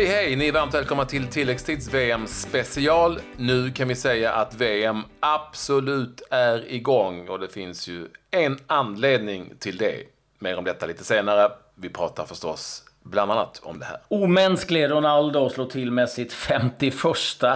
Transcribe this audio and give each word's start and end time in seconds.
Hej 0.00 0.08
hej! 0.08 0.36
Ni 0.36 0.48
är 0.48 0.52
varmt 0.52 0.74
välkomna 0.74 1.04
till 1.04 1.26
tilläggstids 1.26 1.94
VM 1.94 2.26
special. 2.26 3.20
Nu 3.36 3.70
kan 3.70 3.88
vi 3.88 3.94
säga 3.94 4.32
att 4.32 4.54
VM 4.54 5.02
absolut 5.20 6.22
är 6.30 6.72
igång 6.72 7.28
och 7.28 7.40
det 7.40 7.48
finns 7.48 7.88
ju 7.88 8.08
en 8.30 8.58
anledning 8.66 9.52
till 9.58 9.76
det. 9.76 10.02
Mer 10.38 10.58
om 10.58 10.64
detta 10.64 10.86
lite 10.86 11.04
senare. 11.04 11.52
Vi 11.74 11.88
pratar 11.88 12.24
förstås 12.24 12.84
bland 13.02 13.32
annat 13.32 13.60
om 13.62 13.78
det 13.78 13.84
här. 13.84 13.98
Omänsklig 14.08 14.90
Ronaldo 14.90 15.50
slår 15.50 15.66
till 15.66 15.90
med 15.90 16.08
sitt 16.08 16.32
51 16.32 16.94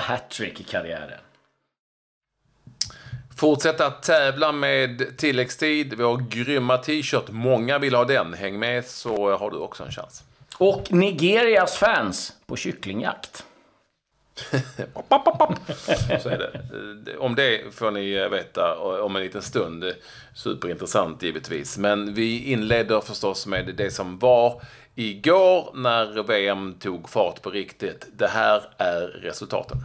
hattrick 0.00 0.61
i 0.61 0.64
karriären. 0.64 1.21
Fortsätta 3.36 3.90
tävla 3.90 4.53
med 4.53 5.17
tilläggstid. 5.17 5.95
Vår 5.99 6.17
grymma 6.17 6.79
t-shirt. 6.79 7.31
Många 7.31 7.79
vill 7.79 7.95
ha 7.95 8.04
den. 8.04 8.35
Häng 8.35 8.58
med 8.58 8.85
så 8.85 9.36
har 9.36 9.50
du 9.50 9.57
också 9.57 9.85
en 9.85 9.93
chans. 9.93 10.25
Och 10.58 10.93
Nigerias 10.93 11.76
fans 11.76 12.32
på 12.46 12.57
kycklingjakt. 12.57 13.44
Så 16.22 16.29
är 16.29 16.39
det. 16.39 17.17
Om 17.18 17.35
det 17.35 17.75
får 17.75 17.90
ni 17.90 18.29
veta 18.29 18.79
om 18.79 19.17
en 19.17 19.22
liten 19.22 19.43
stund. 19.43 19.85
Superintressant 20.35 21.22
givetvis. 21.22 21.79
Men 21.79 22.14
vi 22.14 22.53
inleder 22.53 23.00
förstås 23.00 23.46
med 23.46 23.75
det 23.77 23.90
som 23.90 24.18
var 24.18 24.63
igår 24.94 25.71
när 25.75 26.22
VM 26.22 26.75
tog 26.75 27.08
fart 27.08 27.43
på 27.43 27.50
riktigt. 27.50 28.07
Det 28.13 28.29
här 28.29 28.63
är 28.79 29.07
resultaten. 29.07 29.79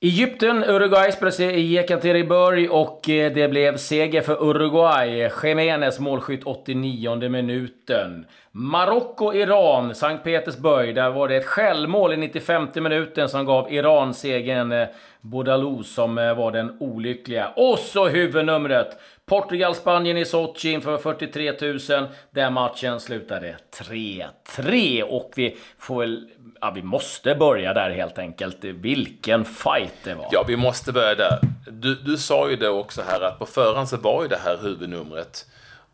Egypten, 0.00 0.64
Uruguay 0.64 1.12
spelades 1.12 1.40
i 1.40 1.60
Jekaterinburg 1.60 2.70
och 2.70 3.08
eh, 3.08 3.32
det 3.32 3.48
blev 3.48 3.76
seger 3.76 4.22
för 4.22 4.42
Uruguay. 4.42 5.30
Jiménez 5.42 5.98
målskytt 5.98 6.44
89 6.44 7.28
minuten. 7.28 8.26
Marocko, 8.60 9.34
Iran, 9.34 9.94
Sankt 9.94 10.24
Petersburg. 10.24 10.94
Där 10.94 11.10
var 11.10 11.28
det 11.28 11.36
ett 11.36 11.46
självmål 11.46 12.12
i 12.12 12.16
95 12.16 12.68
minuten 12.74 13.28
som 13.28 13.44
gav 13.44 13.72
Iran 13.72 14.14
segern. 14.14 14.72
Eh, 14.72 14.88
Bodalou 15.20 15.82
som 15.82 16.18
eh, 16.18 16.34
var 16.34 16.52
den 16.52 16.76
olyckliga. 16.80 17.48
Och 17.56 17.78
så 17.78 18.08
huvudnumret! 18.08 18.98
Portugal-Spanien 19.26 20.16
i 20.16 20.24
Sochi 20.24 20.72
inför 20.72 20.98
43 20.98 21.52
000. 21.98 22.08
Den 22.30 22.52
matchen 22.52 23.00
slutade 23.00 23.56
3-3 23.76 25.02
och 25.02 25.32
vi 25.36 25.56
får 25.78 26.00
väl... 26.00 26.28
Ja, 26.60 26.72
vi 26.74 26.82
måste 26.82 27.34
börja 27.34 27.74
där 27.74 27.90
helt 27.90 28.18
enkelt. 28.18 28.64
Vilken 28.64 29.44
fight 29.44 29.94
det 30.04 30.14
var! 30.14 30.28
Ja, 30.32 30.44
vi 30.48 30.56
måste 30.56 30.92
börja 30.92 31.14
där. 31.14 31.38
Du, 31.70 31.94
du 31.94 32.16
sa 32.16 32.50
ju 32.50 32.56
det 32.56 32.68
också 32.68 33.02
här 33.08 33.20
att 33.20 33.38
på 33.38 33.46
förhand 33.46 33.88
så 33.88 33.96
var 33.96 34.22
ju 34.22 34.28
det 34.28 34.38
här 34.44 34.58
huvudnumret. 34.62 35.46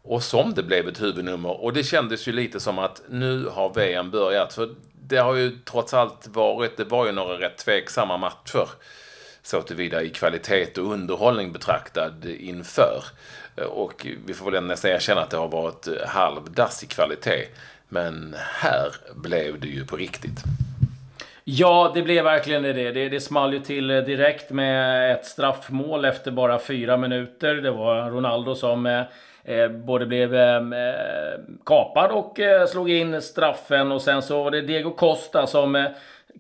Och 0.05 0.23
som 0.23 0.55
det 0.55 0.63
blev 0.63 0.89
ett 0.89 1.03
huvudnummer. 1.03 1.65
Och 1.65 1.73
det 1.73 1.85
kändes 1.85 2.29
ju 2.29 2.33
lite 2.33 2.61
som 2.61 2.79
att 2.79 3.03
nu 3.09 3.47
har 3.47 3.75
VM 3.75 4.11
börjat. 4.11 4.53
För 4.53 4.75
det 5.09 5.17
har 5.17 5.35
ju 5.35 5.51
trots 5.65 5.95
allt 5.95 6.27
varit, 6.27 6.77
det 6.77 6.85
var 6.85 7.07
ju 7.07 7.13
några 7.13 7.35
rätt 7.35 7.59
tveksamma 7.59 8.17
matcher 8.17 8.69
så 9.43 9.63
tillvida 9.63 10.03
i 10.03 10.11
kvalitet 10.11 10.79
och 10.79 10.93
underhållning 10.93 11.53
betraktad 11.53 12.25
inför. 12.25 13.05
Och 13.69 14.07
vi 14.27 14.35
får 14.35 14.51
väl 14.51 14.65
nästan 14.65 14.91
erkänna 14.91 15.21
att 15.21 15.31
det 15.31 15.37
har 15.37 15.49
varit 15.49 15.89
halvdass 16.07 16.85
i 16.85 16.87
kvalitet. 16.87 17.47
Men 17.89 18.37
här 18.39 18.93
blev 19.15 19.61
det 19.61 19.69
ju 19.69 19.87
på 19.87 19.97
riktigt. 19.97 20.43
Ja, 21.45 21.93
det 21.95 22.03
blev 22.03 22.25
verkligen 22.25 22.63
det. 22.63 22.73
Det, 22.73 23.09
det 23.09 23.21
small 23.21 23.53
ju 23.53 23.61
till 23.61 23.89
direkt 23.89 24.51
med 24.51 25.13
ett 25.13 25.27
straffmål 25.27 26.05
efter 26.05 26.31
bara 26.31 26.59
fyra 26.59 26.97
minuter. 26.97 27.55
Det 27.55 27.71
var 27.71 28.11
Ronaldo 28.11 28.55
som 28.55 28.87
eh, 28.87 29.03
Eh, 29.45 29.69
både 29.69 30.07
blev 30.07 30.35
ehm, 30.35 30.73
eh, 30.73 31.41
kapad 31.67 32.11
och 32.11 32.41
eh, 32.41 32.67
slog 32.67 32.91
in 32.91 33.23
straffen. 33.23 33.93
Och 33.93 34.03
sen 34.03 34.23
så 34.23 34.43
var 34.43 34.51
det 34.51 34.61
Diego 34.61 34.91
Costa 34.91 35.47
som 35.47 35.87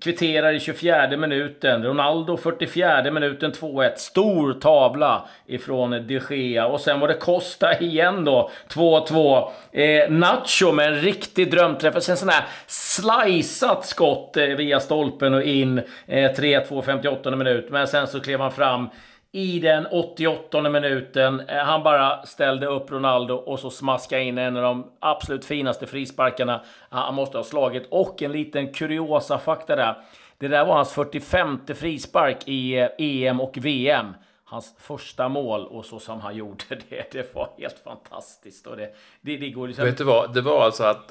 kvitterar 0.00 0.52
i 0.52 0.60
24 0.60 1.16
minuten. 1.16 1.82
Ronaldo 1.82 2.36
44 2.36 3.10
minuten 3.10 3.52
2-1. 3.52 3.92
Stor 3.96 4.52
tavla 4.52 5.28
ifrån 5.46 5.90
de 6.06 6.20
Gea. 6.30 6.66
Och 6.66 6.80
sen 6.80 7.00
var 7.00 7.08
det 7.08 7.14
Costa 7.14 7.78
igen 7.78 8.24
då. 8.24 8.50
2-2. 8.68 9.50
Eh, 9.72 10.10
Nacho 10.10 10.72
med 10.72 10.88
en 10.88 11.00
riktig 11.00 11.50
drömträff. 11.50 11.94
Alltså 11.94 12.12
och 12.12 12.18
sen 12.18 12.28
sån 12.28 12.34
här 12.34 12.44
sliceat 12.66 13.86
skott 13.86 14.36
eh, 14.36 14.44
via 14.44 14.80
stolpen 14.80 15.34
och 15.34 15.42
in. 15.42 15.78
Eh, 16.06 16.30
3-2 16.30 16.82
58 16.82 17.36
minut. 17.36 17.66
Men 17.70 17.88
sen 17.88 18.06
så 18.06 18.20
klev 18.20 18.40
han 18.40 18.52
fram 18.52 18.88
i 19.34 19.58
den 19.58 19.86
88 19.86 20.70
minuten. 20.70 21.40
Eh, 21.40 21.56
han 21.56 21.82
bara 21.82 22.26
ställde 22.26 22.66
upp 22.66 22.90
Ronaldo 22.90 23.34
och 23.34 23.60
så 23.60 23.70
smaskade 23.70 24.22
in 24.22 24.38
en 24.38 24.56
av 24.56 24.62
de 24.62 24.90
absolut 25.00 25.44
finaste 25.44 25.86
frisparkarna 25.86 26.64
han 26.88 27.14
måste 27.14 27.36
ha 27.38 27.44
slagit. 27.44 27.86
Och 27.90 28.22
en 28.22 28.32
liten 28.32 28.72
kuriosa 28.72 29.38
fakta 29.38 29.76
där. 29.76 29.94
Det 30.38 30.48
där 30.48 30.64
var 30.64 30.74
hans 30.74 30.92
45 30.92 31.60
frispark 31.66 32.48
i 32.48 32.74
EM 32.78 32.90
eh, 32.98 33.42
e 33.42 33.42
och 33.42 33.58
VM. 33.58 34.14
Hans 34.44 34.74
första 34.78 35.28
mål 35.28 35.66
och 35.66 35.84
så 35.84 35.98
som 35.98 36.20
han 36.20 36.36
gjorde 36.36 36.64
det, 36.68 37.12
det 37.12 37.34
var 37.34 37.50
helt 37.58 37.78
fantastiskt. 37.84 38.66
Och 38.66 38.76
det, 38.76 38.94
det, 39.20 39.36
det 39.36 39.50
går 39.50 39.68
liksom... 39.68 39.84
Vet 39.84 39.98
du 39.98 40.04
vad, 40.04 40.34
det 40.34 40.40
var 40.40 40.64
alltså 40.64 40.84
att 40.84 41.10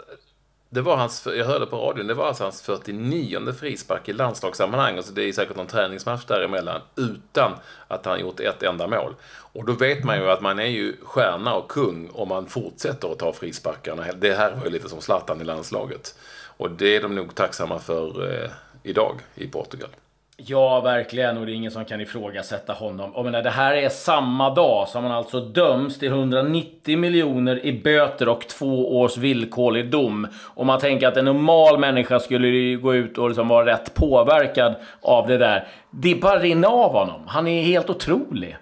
det 0.73 0.81
var 0.81 0.97
hans, 0.97 1.27
jag 1.37 1.45
hörde 1.45 1.65
på 1.65 1.77
radion, 1.77 2.07
det 2.07 2.13
var 2.13 2.27
alltså 2.27 2.43
hans 2.43 2.61
49 2.61 3.53
frispark 3.59 4.09
i 4.09 4.13
landslagssammanhang. 4.13 4.97
Alltså 4.97 5.13
det 5.13 5.23
är 5.23 5.33
säkert 5.33 5.55
någon 5.55 5.67
träningsmatch 5.67 6.25
däremellan 6.25 6.81
utan 6.95 7.51
att 7.87 8.05
han 8.05 8.19
gjort 8.19 8.39
ett 8.39 8.63
enda 8.63 8.87
mål. 8.87 9.15
Och 9.25 9.65
då 9.65 9.73
vet 9.73 10.03
man 10.03 10.17
ju 10.17 10.29
att 10.29 10.41
man 10.41 10.59
är 10.59 10.65
ju 10.65 10.95
stjärna 11.03 11.55
och 11.55 11.71
kung 11.71 12.09
om 12.13 12.27
man 12.29 12.45
fortsätter 12.45 13.11
att 13.11 13.19
ta 13.19 13.33
frisparkarna. 13.33 14.05
Det 14.15 14.33
här 14.33 14.55
var 14.55 14.65
ju 14.65 14.69
lite 14.69 14.89
som 14.89 15.01
Zlatan 15.01 15.41
i 15.41 15.43
landslaget. 15.43 16.15
Och 16.57 16.71
det 16.71 16.95
är 16.95 17.01
de 17.01 17.15
nog 17.15 17.35
tacksamma 17.35 17.79
för 17.79 18.33
eh, 18.33 18.49
idag 18.83 19.19
i 19.35 19.47
Portugal. 19.47 19.89
Ja, 20.37 20.81
verkligen. 20.81 21.37
Och 21.37 21.45
det 21.45 21.51
är 21.51 21.53
ingen 21.53 21.71
som 21.71 21.85
kan 21.85 22.01
ifrågasätta 22.01 22.73
honom. 22.73 23.15
Och 23.15 23.25
menar, 23.25 23.41
det 23.41 23.49
här 23.49 23.73
är 23.73 23.89
samma 23.89 24.49
dag 24.49 24.87
som 24.87 25.03
han 25.03 25.11
alltså 25.11 25.39
döms 25.39 25.99
till 25.99 26.07
190 26.07 26.97
miljoner 26.97 27.65
i 27.65 27.81
böter 27.81 28.29
och 28.29 28.47
två 28.47 28.99
års 28.99 29.17
villkorlig 29.17 29.89
dom. 29.91 30.27
Om 30.43 30.67
man 30.67 30.79
tänker 30.79 31.07
att 31.07 31.17
en 31.17 31.25
normal 31.25 31.79
människa 31.79 32.19
skulle 32.19 32.75
gå 32.75 32.95
ut 32.95 33.17
och 33.17 33.29
liksom 33.29 33.47
vara 33.47 33.65
rätt 33.65 33.93
påverkad 33.93 34.75
av 35.01 35.27
det 35.27 35.37
där. 35.37 35.67
Det 35.89 36.15
bara 36.15 36.39
rinner 36.39 36.67
av 36.67 36.91
honom. 36.91 37.21
Han 37.27 37.47
är 37.47 37.63
helt 37.63 37.89
otrolig. 37.89 38.57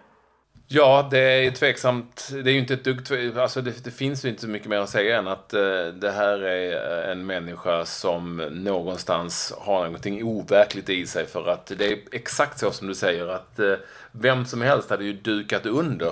Ja, 0.74 1.08
det 1.12 1.20
är 1.20 1.52
tveksamt. 1.52 2.30
Det 2.32 2.50
är 2.50 2.54
ju 2.54 2.60
inte 2.60 2.74
ett 2.74 2.84
dugg 2.84 3.38
alltså 3.38 3.62
det, 3.62 3.84
det, 3.84 3.92
finns 3.92 4.26
ju 4.26 4.30
inte 4.30 4.42
så 4.42 4.48
mycket 4.48 4.68
mer 4.68 4.78
att 4.78 4.90
säga 4.90 5.18
än 5.18 5.28
att 5.28 5.54
eh, 5.54 5.86
det 5.94 6.12
här 6.12 6.40
är 6.40 7.04
eh, 7.06 7.12
en 7.12 7.26
människa 7.26 7.86
som 7.86 8.38
någonstans 8.38 9.54
har 9.58 9.86
någonting 9.86 10.24
overkligt 10.24 10.90
i 10.90 11.08
sig. 11.08 11.26
För 11.26 11.48
att 11.48 11.66
det 11.78 11.86
är 11.92 12.00
exakt 12.12 12.60
så 12.60 12.72
som 12.72 12.88
du 12.88 12.96
säger 12.96 13.28
att 13.28 13.60
eh, 13.60 13.74
vem 14.12 14.46
som 14.46 14.62
helst 14.62 14.90
hade 14.90 15.04
ju 15.04 15.14
dukat 15.14 15.66
under 15.66 16.12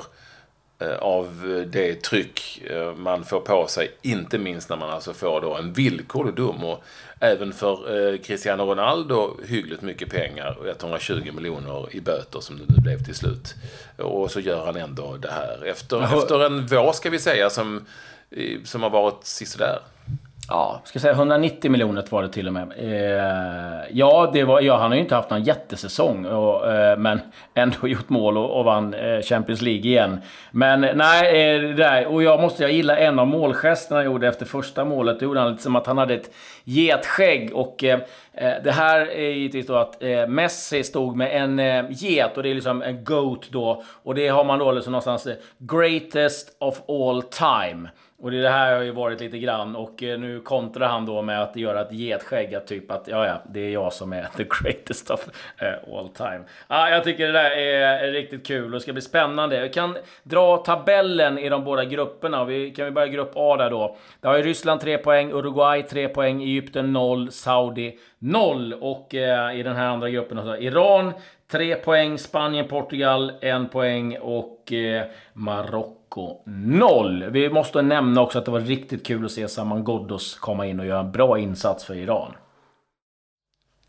Eh, 0.81 0.98
av 0.98 1.64
det 1.68 2.02
tryck 2.03 2.62
eh, 2.69 2.96
man 2.96 3.25
får 3.25 3.40
på 3.40 3.68
sig, 3.68 3.92
inte 4.02 4.38
minst 4.38 4.69
när 4.69 4.78
man 4.78 4.90
alltså 4.90 5.14
får 5.14 5.42
då 5.42 5.56
en 5.56 5.74
villkorlig 5.74 6.34
dom. 6.34 6.64
Och 6.64 6.84
även 7.19 7.53
för 7.53 8.12
eh, 8.13 8.18
Cristiano 8.18 8.63
Ronaldo 8.63 9.38
hyggligt 9.47 9.81
mycket 9.81 10.09
pengar, 10.09 10.57
120 10.69 11.31
miljoner 11.34 11.96
i 11.96 12.02
böter 12.02 12.40
som 12.40 12.59
det 12.68 12.81
blev 12.81 13.03
till 13.03 13.16
slut. 13.16 13.56
Och 13.97 14.31
så 14.31 14.40
gör 14.40 14.66
han 14.66 14.75
ändå 14.75 15.18
det 15.18 15.31
här. 15.31 15.66
Efter, 15.66 16.18
efter 16.18 16.46
en 16.46 16.68
vår, 16.68 16.94
ska 16.94 17.09
vi 17.09 17.19
säga, 17.19 17.50
som, 17.50 17.85
som 18.63 18.84
har 18.84 18.90
varit 18.90 19.25
sisådär. 19.25 19.80
Ja, 20.50 20.82
ska 20.84 21.00
säga 21.00 21.14
190 21.14 21.72
miljoner 21.72 22.06
var 22.10 22.22
det 22.22 22.30
till 22.30 22.48
och 22.48 22.54
med. 22.54 22.74
Eh, 22.78 23.88
ja, 23.92 24.30
det 24.34 24.44
var, 24.44 24.62
ja, 24.62 24.78
han 24.78 24.92
har 24.92 24.96
ju 24.96 25.02
inte 25.02 25.16
haft 25.16 25.30
någon 25.30 25.44
jättesäsong. 25.44 26.26
Och, 26.26 26.72
eh, 26.74 26.98
men 26.98 27.22
ändå 27.54 27.76
gjort 27.88 28.10
mål 28.10 28.38
och, 28.38 28.60
och 28.60 28.66
vann 28.66 28.94
eh, 28.94 29.22
Champions 29.22 29.62
League 29.62 29.90
igen. 29.90 30.22
Men 30.52 30.82
nej, 30.82 31.56
eh, 31.56 31.62
det 31.62 31.74
där, 31.74 32.07
och 32.07 32.24
jag 32.24 32.42
måste 32.42 32.63
jag 32.63 32.72
gilla 32.72 32.98
en 32.98 33.19
av 33.19 33.28
målgesterna 33.28 34.00
han 34.00 34.06
gjorde 34.06 34.28
efter 34.28 34.46
första 34.46 34.86
målet. 34.86 35.19
Då 35.19 35.25
gjorde 35.25 35.40
han 35.40 35.51
lite 35.51 35.63
som 35.63 35.75
att 35.75 35.88
han 35.88 35.98
hade 35.98 36.13
ett 36.13 36.31
getskägg. 36.63 37.52
Och 37.54 37.84
eh, 37.84 38.00
eh 38.34 38.54
det 38.63 38.72
här 38.72 39.12
är 39.12 39.30
givetvis 39.30 39.68
då 39.68 39.75
att 39.75 40.04
eh, 40.04 40.28
Messi 40.28 40.84
stod 40.84 41.16
med 41.16 41.42
en 41.42 41.60
eh, 41.60 41.86
get 41.90 42.38
och 42.38 42.44
det 42.44 42.50
är 42.50 42.56
liksom 42.56 42.81
en 42.81 43.04
GOAT 43.04 43.50
då. 43.50 43.84
Och 44.04 44.16
det 44.16 44.28
har 44.28 44.44
man 44.44 44.60
då 44.60 44.72
liksom 44.72 44.92
någonstans 44.92 45.28
greatest 45.57 46.56
of 46.60 46.81
all 46.90 47.22
time. 47.22 47.90
Och 48.21 48.31
det 48.31 48.50
här 48.50 48.75
har 48.75 48.83
ju 48.83 48.92
varit 48.92 49.21
lite 49.21 49.39
grann 49.39 49.75
och 49.75 50.04
eh, 50.04 50.19
nu 50.19 50.39
kontrar 50.39 50.88
han 50.88 51.06
då 51.06 51.21
med 51.21 51.44
att 51.44 51.56
göra 51.56 51.81
ett 51.81 51.92
getskägg. 51.92 52.56
Att 52.56 52.68
typ 52.68 52.92
att 52.92 53.07
ja, 53.07 53.27
ja, 53.27 53.42
det 53.50 53.60
är 53.60 53.69
jag 53.69 53.94
som 53.94 54.13
är 54.13 54.27
the 54.38 54.45
greatest 54.62 55.12
of 55.12 55.30
eh, 55.57 55.98
all 55.98 56.10
time. 56.10 56.42
Ah, 56.68 56.89
jag 56.89 57.04
tycker 57.04 57.25
det 57.25 57.33
där 57.33 57.51
är 57.51 58.12
riktigt 58.12 58.48
kul 58.48 58.66
och 58.66 58.71
det 58.71 58.80
ska 58.80 58.94
bli 58.94 59.01
spännande. 59.01 59.62
Vi 59.62 59.69
kan 59.69 59.98
dra 60.24 60.57
tabellen 60.57 61.38
i 61.38 61.50
de 61.50 61.63
båda 61.63 61.86
grupperna. 61.86 62.45
Vi 62.45 62.71
kan 62.71 62.86
vi 62.86 62.92
börja 62.92 63.07
grupp 63.07 63.31
A 63.36 63.57
där 63.57 63.69
då. 63.69 63.98
Där 64.21 64.30
har 64.30 64.38
ju 64.38 64.44
Ryssland 64.44 64.81
3 64.81 64.98
poäng, 64.98 65.31
Uruguay 65.31 65.83
3 65.83 66.07
poäng, 66.07 66.42
Egypten 66.42 66.94
0, 66.94 67.31
Saudi 67.31 67.98
0. 68.19 68.74
Och 68.74 69.16
eh, 69.16 69.60
i 69.60 69.63
den 69.63 69.75
här 69.75 69.88
andra 69.88 70.10
gruppen 70.10 70.38
alltså 70.38 70.57
Iran 70.57 71.13
3 71.51 71.75
poäng, 71.75 72.18
Spanien, 72.18 72.68
Portugal 72.68 73.31
1 73.42 73.71
poäng 73.71 74.18
och 74.18 74.74
eh, 74.74 75.06
Marocko 75.33 76.42
0. 76.45 77.25
Vi 77.30 77.50
måste 77.50 77.81
nämna 77.81 78.21
också 78.21 78.39
att 78.39 78.45
det 78.45 78.51
var 78.51 78.60
riktigt 78.60 79.07
kul 79.07 79.25
att 79.25 79.31
se 79.31 79.48
Saman 79.48 79.83
Ghoddos 79.83 80.36
komma 80.36 80.66
in 80.66 80.80
och 80.80 80.86
göra 80.86 81.00
en 81.00 81.12
bra 81.12 81.39
insats 81.39 81.86
för 81.86 81.95
Iran. 81.95 82.33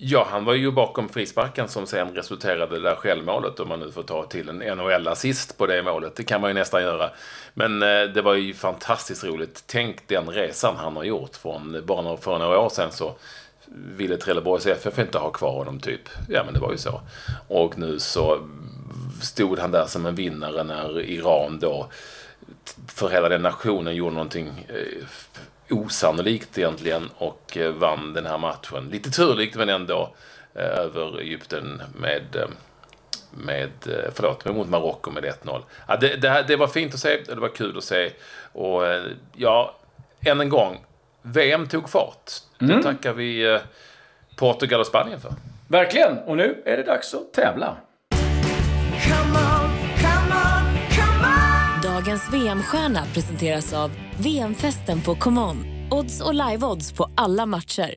Ja, 0.03 0.27
han 0.31 0.45
var 0.45 0.55
ju 0.55 0.73
bakom 0.73 1.09
frisparken 1.09 1.69
som 1.69 1.87
sen 1.87 2.15
resulterade 2.15 2.77
i 2.77 2.79
det 2.79 2.89
där 2.89 2.97
självmålet. 2.97 3.61
Om 3.61 3.69
man 3.69 3.81
nu 3.81 3.91
får 3.93 4.03
ta 4.03 4.27
till 4.27 4.49
en 4.49 4.59
NHL-assist 4.59 5.59
på 5.59 5.67
det 5.67 5.83
målet. 5.83 6.17
Det 6.17 6.25
kan 6.25 6.41
man 6.41 6.51
ju 6.51 6.55
nästan 6.55 6.83
göra. 6.83 7.11
Men 7.55 7.83
eh, 7.83 8.03
det 8.03 8.23
var 8.23 8.35
ju 8.35 8.55
fantastiskt 8.55 9.25
roligt. 9.25 9.65
Tänk 9.67 10.09
den 10.09 10.31
resan 10.31 10.77
han 10.77 10.97
har 10.97 11.05
gjort. 11.05 11.37
Från 11.37 11.83
bara 11.87 12.17
för 12.17 12.39
några 12.39 12.59
år 12.59 12.69
sedan 12.69 12.93
så 12.93 13.15
ville 13.73 14.17
Trelleborgs 14.17 14.67
FF 14.67 14.99
inte 14.99 15.19
ha 15.19 15.31
kvar 15.31 15.53
honom 15.53 15.81
typ. 15.81 16.09
Ja, 16.29 16.45
men 16.45 16.55
det 16.55 16.61
var 16.61 16.73
ju 16.73 16.79
så. 16.79 17.01
Och 17.49 17.79
nu 17.79 17.99
så 17.99 18.49
stod 19.23 19.59
han 19.59 19.71
där 19.71 19.87
som 19.87 20.07
en 20.07 20.15
vinnare 20.15 20.65
när 20.65 21.01
Iran 21.01 21.59
då 21.61 21.89
för 22.89 23.09
hela 23.09 23.29
den 23.29 23.43
nationen 23.43 23.95
gjorde 23.95 24.15
någonting 24.15 24.67
eh, 24.69 25.07
osannolikt 25.77 26.59
egentligen 26.59 27.11
och 27.19 27.57
eh, 27.57 27.73
vann 27.73 28.13
den 28.13 28.27
här 28.27 28.39
matchen. 28.39 28.89
Lite 28.93 29.11
turligt 29.11 29.57
men 29.57 29.69
ändå 29.69 30.15
eh, 30.55 30.79
över 30.79 31.21
Egypten 31.21 31.83
med 31.95 32.37
eh, 32.37 32.49
med, 33.31 33.71
eh, 33.87 34.11
förlåt, 34.15 34.45
mot 34.45 34.69
Marocko 34.69 35.11
med 35.11 35.25
1-0. 35.25 35.63
Ja, 35.89 35.97
det, 35.97 36.17
det, 36.17 36.45
det, 36.49 36.57
var 36.57 36.67
fint 36.67 36.95
att 36.95 37.01
se, 37.01 37.21
det 37.27 37.35
var 37.35 37.49
kul 37.49 37.79
att 37.79 37.85
se. 37.85 38.11
Och 38.53 38.87
eh, 38.87 39.05
ja, 39.37 39.77
än 40.21 40.41
en 40.41 40.49
gång, 40.49 40.85
VM 41.23 41.67
tog 41.67 41.89
fart. 41.89 42.31
Mm. 42.61 42.77
Det 42.77 42.83
tackar 42.83 43.13
vi 43.13 43.61
Portugal 44.37 44.81
och 44.81 44.87
Spanien 44.87 45.21
för. 45.21 45.33
Verkligen, 45.69 46.19
och 46.19 46.37
nu 46.37 46.63
är 46.65 46.77
det 46.77 46.83
dags 46.83 47.15
att 47.15 47.33
tävla. 47.33 47.77
Dagens 51.83 52.33
VM-stjärna 52.33 53.01
presenteras 53.15 53.73
av 53.73 53.91
VM-festen 54.19 55.01
på 55.01 55.15
ComeOn. 55.15 55.89
Odds 55.91 56.21
och 56.21 56.35
live-odds 56.35 56.97
på 56.97 57.11
alla 57.17 57.47
matcher. 57.47 57.95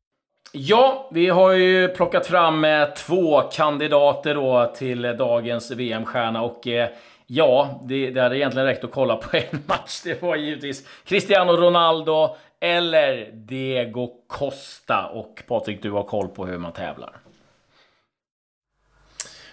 Ja, 0.51 1.09
vi 1.13 1.29
har 1.29 1.51
ju 1.51 1.87
plockat 1.87 2.27
fram 2.27 2.65
eh, 2.65 2.85
två 2.85 3.41
kandidater 3.41 4.35
då 4.35 4.73
till 4.77 5.01
dagens 5.01 5.71
VM-stjärna 5.71 6.41
och 6.41 6.67
eh, 6.67 6.89
ja, 7.33 7.81
det, 7.83 8.11
det 8.11 8.21
hade 8.21 8.37
egentligen 8.37 8.67
räckt 8.67 8.83
att 8.83 8.91
kolla 8.91 9.15
på 9.15 9.37
en 9.51 9.63
match. 9.65 10.01
Det 10.03 10.21
var 10.21 10.35
givetvis 10.35 10.87
Cristiano 11.05 11.51
Ronaldo 11.51 12.35
eller 12.59 13.31
Diego 13.33 14.09
Costa. 14.27 15.05
Och 15.13 15.43
Patrik, 15.47 15.81
du 15.81 15.91
har 15.91 16.03
koll 16.03 16.27
på 16.27 16.45
hur 16.45 16.57
man 16.57 16.71
tävlar. 16.71 17.11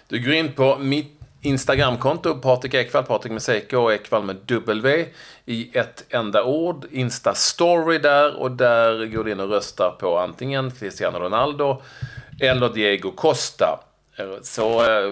Du 0.07 0.19
går 0.19 0.33
in 0.33 0.51
på 0.51 0.77
mitt 0.77 1.17
Instagramkonto, 1.43 2.35
Patrik 2.35 2.73
Ekwall, 2.73 3.03
Patrik 3.03 3.31
med 3.31 3.41
CK 3.41 3.73
och 3.73 3.93
Ekwall 3.93 4.23
med 4.23 4.35
W 4.45 5.05
i 5.45 5.77
ett 5.77 6.05
enda 6.09 6.43
ord. 6.43 6.85
Insta-story 6.91 7.97
där 7.97 8.35
och 8.39 8.51
där 8.51 9.05
går 9.05 9.23
du 9.23 9.31
in 9.31 9.39
och 9.39 9.49
röstar 9.49 9.91
på 9.91 10.17
antingen 10.17 10.71
Cristiano 10.71 11.19
Ronaldo 11.19 11.81
eller 12.41 12.69
Diego 12.69 13.11
Costa. 13.11 13.79
Så 14.43 14.81
eh, 14.81 15.11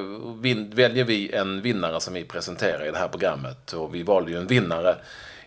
väljer 0.74 1.04
vi 1.04 1.32
en 1.32 1.62
vinnare 1.62 2.02
som 2.02 2.14
vi 2.14 2.24
presenterar 2.26 2.86
i 2.86 2.92
det 2.92 2.98
här 2.98 3.08
programmet. 3.08 3.74
Och 3.74 3.96
vi 3.96 4.04
valde 4.04 4.32
ju 4.32 4.38
en 4.38 4.48
vinnare 4.48 4.96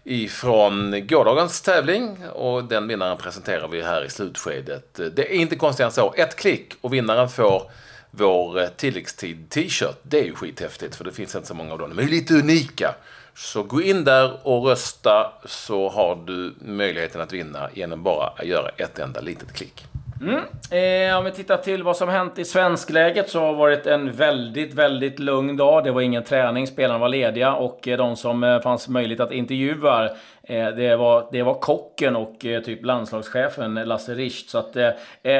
ifrån 0.04 1.06
gårdagens 1.06 1.62
tävling 1.62 2.28
och 2.32 2.64
den 2.64 2.88
vinnaren 2.88 3.16
presenterar 3.16 3.68
vi 3.68 3.82
här 3.82 4.04
i 4.04 4.10
slutskedet. 4.10 4.94
Det 4.94 5.34
är 5.34 5.40
inte 5.40 5.56
konstigt 5.56 5.84
än 5.84 5.92
så. 5.92 6.14
Ett 6.16 6.36
klick 6.36 6.74
och 6.80 6.92
vinnaren 6.92 7.28
får 7.28 7.70
vår 8.10 8.60
eh, 8.60 8.68
tilläggstid 8.68 9.50
t-shirt. 9.50 9.98
Det 10.02 10.20
är 10.20 10.24
ju 10.24 10.34
skithäftigt 10.34 10.96
för 10.96 11.04
det 11.04 11.12
finns 11.12 11.34
inte 11.34 11.48
så 11.48 11.54
många 11.54 11.72
av 11.72 11.78
dem. 11.78 11.90
De 11.90 11.98
är 11.98 12.02
ju 12.02 12.08
lite 12.08 12.34
unika. 12.34 12.94
Så 13.34 13.62
gå 13.62 13.82
in 13.82 14.04
där 14.04 14.46
och 14.46 14.66
rösta 14.66 15.32
så 15.44 15.88
har 15.88 16.16
du 16.26 16.54
möjligheten 16.60 17.20
att 17.20 17.32
vinna 17.32 17.70
genom 17.74 18.02
bara 18.02 18.26
att 18.26 18.46
göra 18.46 18.68
ett 18.68 18.98
enda 18.98 19.20
litet 19.20 19.52
klick. 19.52 19.86
Mm. 20.22 20.40
Eh, 20.70 21.18
om 21.18 21.24
vi 21.24 21.30
tittar 21.30 21.56
till 21.56 21.82
vad 21.82 21.96
som 21.96 22.08
hänt 22.08 22.38
i 22.38 22.44
svenskläget 22.44 23.30
så 23.30 23.40
har 23.40 23.52
det 23.52 23.58
varit 23.58 23.86
en 23.86 24.12
väldigt, 24.12 24.74
väldigt 24.74 25.18
lugn 25.18 25.56
dag. 25.56 25.84
Det 25.84 25.90
var 25.90 26.00
ingen 26.00 26.22
träning, 26.22 26.66
spelarna 26.66 26.98
var 26.98 27.08
lediga 27.08 27.54
och 27.54 27.88
eh, 27.88 27.98
de 27.98 28.16
som 28.16 28.44
eh, 28.44 28.60
fanns 28.60 28.88
möjlighet 28.88 29.20
att 29.20 29.32
intervjua 29.32 30.08
Eh, 30.44 30.68
det, 30.68 30.96
var, 30.96 31.28
det 31.32 31.42
var 31.42 31.54
kocken 31.54 32.16
och 32.16 32.44
eh, 32.44 32.62
typ 32.62 32.84
landslagschefen 32.84 33.76
eh, 33.76 33.86
Lasse 33.86 34.14
Richt. 34.14 34.50
Så 34.50 34.58
att, 34.58 34.76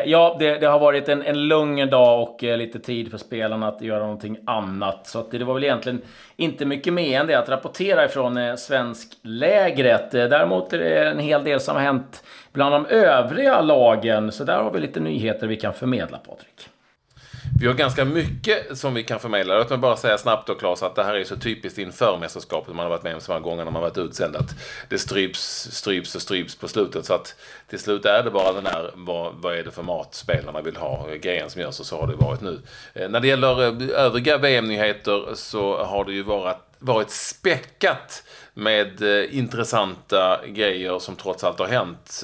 ja, 0.06 0.36
det, 0.38 0.58
det, 0.58 0.66
har 0.66 0.78
varit 0.78 1.08
en, 1.08 1.22
en 1.22 1.48
lugn 1.48 1.90
dag 1.90 2.22
och 2.22 2.42
lite 2.42 2.78
tid 2.78 3.10
för 3.10 3.18
spelarna 3.18 3.68
att 3.68 3.82
göra 3.82 4.02
någonting 4.02 4.38
annat. 4.44 5.06
Så 5.06 5.18
att 5.18 5.30
det, 5.30 5.38
det 5.38 5.44
var 5.44 5.54
väl 5.54 5.64
egentligen 5.64 6.02
inte 6.36 6.64
mycket 6.64 6.92
mer 6.92 7.20
än 7.20 7.26
det 7.26 7.34
att 7.34 7.48
rapportera 7.48 8.04
ifrån 8.04 8.58
svensklägret. 8.58 10.10
Däremot 10.10 10.72
är 10.72 10.78
det 10.78 11.08
en 11.08 11.18
hel 11.18 11.44
del 11.44 11.60
som 11.60 11.76
har 11.76 11.82
hänt 11.82 12.24
bland 12.52 12.74
de 12.74 12.86
övriga 12.86 13.60
lagen. 13.60 14.32
Så 14.32 14.44
där 14.44 14.62
har 14.62 14.70
vi 14.70 14.80
lite 14.80 15.00
nyheter 15.00 15.46
vi 15.46 15.56
kan 15.56 15.72
förmedla, 15.72 16.18
Patrik. 16.18 16.71
Vi 17.60 17.66
har 17.66 17.74
ganska 17.74 18.04
mycket 18.04 18.78
som 18.78 18.94
vi 18.94 19.02
kan 19.02 19.20
förmedla. 19.20 19.58
Låt 19.58 19.70
mig 19.70 19.78
bara 19.78 19.96
säga 19.96 20.18
snabbt 20.18 20.46
då 20.46 20.54
Claes 20.54 20.82
att 20.82 20.94
det 20.94 21.04
här 21.04 21.14
är 21.14 21.24
så 21.24 21.36
typiskt 21.36 21.78
inför 21.78 22.18
mästerskapet. 22.18 22.74
Man 22.74 22.84
har 22.84 22.90
varit 22.90 23.02
med 23.02 23.14
om 23.14 23.20
så 23.20 23.32
många 23.32 23.40
gånger 23.40 23.64
när 23.64 23.72
man 23.72 23.82
varit 23.82 23.98
utsänd 23.98 24.36
att 24.36 24.54
det 24.88 24.98
stryps, 24.98 25.68
stryps 25.70 26.14
och 26.14 26.22
stryps 26.22 26.56
på 26.56 26.68
slutet. 26.68 27.06
Så 27.06 27.14
att 27.14 27.34
till 27.70 27.78
slut 27.78 28.04
är 28.04 28.22
det 28.22 28.30
bara 28.30 28.52
den 28.52 28.66
här 28.66 28.90
vad, 28.94 29.34
vad 29.34 29.58
är 29.58 29.64
det 29.64 29.70
för 29.70 29.82
mat 29.82 30.14
spelarna 30.14 30.62
vill 30.62 30.76
ha 30.76 31.08
grejen 31.22 31.50
som 31.50 31.60
görs 31.60 31.80
och 31.80 31.86
så 31.86 32.00
har 32.00 32.06
det 32.06 32.16
varit 32.16 32.40
nu. 32.40 32.60
Eh, 32.94 33.08
när 33.08 33.20
det 33.20 33.28
gäller 33.28 33.62
eh, 33.62 34.00
övriga 34.00 34.38
VM-nyheter 34.38 35.34
så 35.34 35.84
har 35.84 36.04
det 36.04 36.12
ju 36.12 36.22
varit, 36.22 36.56
varit 36.78 37.10
späckat 37.10 38.22
med 38.54 39.02
eh, 39.02 39.38
intressanta 39.38 40.40
grejer 40.46 40.98
som 40.98 41.16
trots 41.16 41.44
allt 41.44 41.58
har 41.58 41.66
hänt 41.66 42.22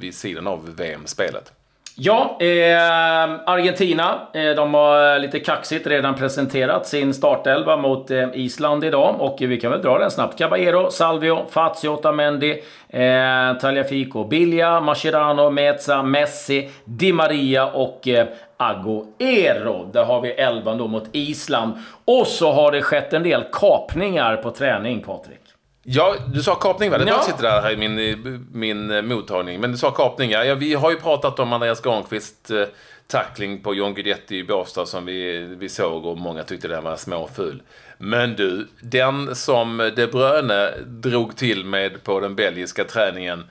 vid 0.00 0.14
sidan 0.14 0.46
av 0.46 0.76
VM-spelet. 0.76 1.52
Ja, 1.96 2.36
eh, 2.40 3.30
Argentina. 3.46 4.28
Eh, 4.32 4.50
de 4.50 4.74
har 4.74 5.18
lite 5.18 5.40
kaxigt 5.40 5.86
redan 5.86 6.14
presenterat 6.14 6.86
sin 6.86 7.14
startelva 7.14 7.76
mot 7.76 8.10
eh, 8.10 8.28
Island 8.34 8.84
idag. 8.84 9.20
Och 9.20 9.36
vi 9.40 9.60
kan 9.60 9.70
väl 9.70 9.82
dra 9.82 9.98
den 9.98 10.10
snabbt. 10.10 10.38
Caballero, 10.38 10.90
Salvio, 10.90 11.46
Fazio, 11.50 11.90
Otamendi, 11.90 12.62
eh, 12.88 13.58
Taliafico, 13.60 14.24
Bilja, 14.24 14.80
Mascherano, 14.80 15.50
Meza, 15.50 16.02
Messi, 16.02 16.70
Di 16.84 17.12
Maria 17.12 17.66
och 17.66 18.08
eh, 18.08 18.26
Agüero. 18.56 19.92
Där 19.92 20.04
har 20.04 20.20
vi 20.20 20.30
elvan 20.30 20.78
då 20.78 20.86
mot 20.86 21.08
Island. 21.12 21.72
Och 22.04 22.26
så 22.26 22.52
har 22.52 22.72
det 22.72 22.82
skett 22.82 23.12
en 23.12 23.22
del 23.22 23.44
kapningar 23.52 24.36
på 24.36 24.50
träning, 24.50 25.00
Patrik. 25.00 25.41
Ja, 25.84 26.16
du 26.34 26.42
sa 26.42 26.54
kapning? 26.54 26.90
Det 26.90 27.04
ja. 27.06 27.22
sitter 27.22 27.42
där 27.42 27.62
här 27.62 27.70
i 27.70 27.76
min, 27.76 28.46
min 28.52 28.90
eh, 28.90 29.02
mottagning. 29.02 29.60
Men 29.60 29.72
du 29.72 29.78
sa 29.78 29.90
kapning, 29.90 30.30
ja. 30.30 30.44
ja 30.44 30.54
vi 30.54 30.74
har 30.74 30.90
ju 30.90 30.96
pratat 30.96 31.38
om 31.38 31.52
Andreas 31.52 31.80
Granqvist 31.80 32.50
eh, 32.50 32.64
tackling 33.06 33.62
på 33.62 33.74
John 33.74 33.94
Guidetti 33.94 34.36
i 34.36 34.44
Båstad 34.44 34.86
som 34.86 35.04
vi, 35.04 35.40
vi 35.58 35.68
såg 35.68 36.06
och 36.06 36.18
många 36.18 36.42
tyckte 36.42 36.68
den 36.68 36.84
var 36.84 36.96
småful. 36.96 37.62
Men 37.98 38.36
du, 38.36 38.68
den 38.80 39.36
som 39.36 39.92
De 39.96 40.06
Bruyne 40.06 40.70
drog 40.86 41.36
till 41.36 41.64
med 41.64 42.04
på 42.04 42.20
den 42.20 42.34
belgiska 42.34 42.84
träningen 42.84 43.44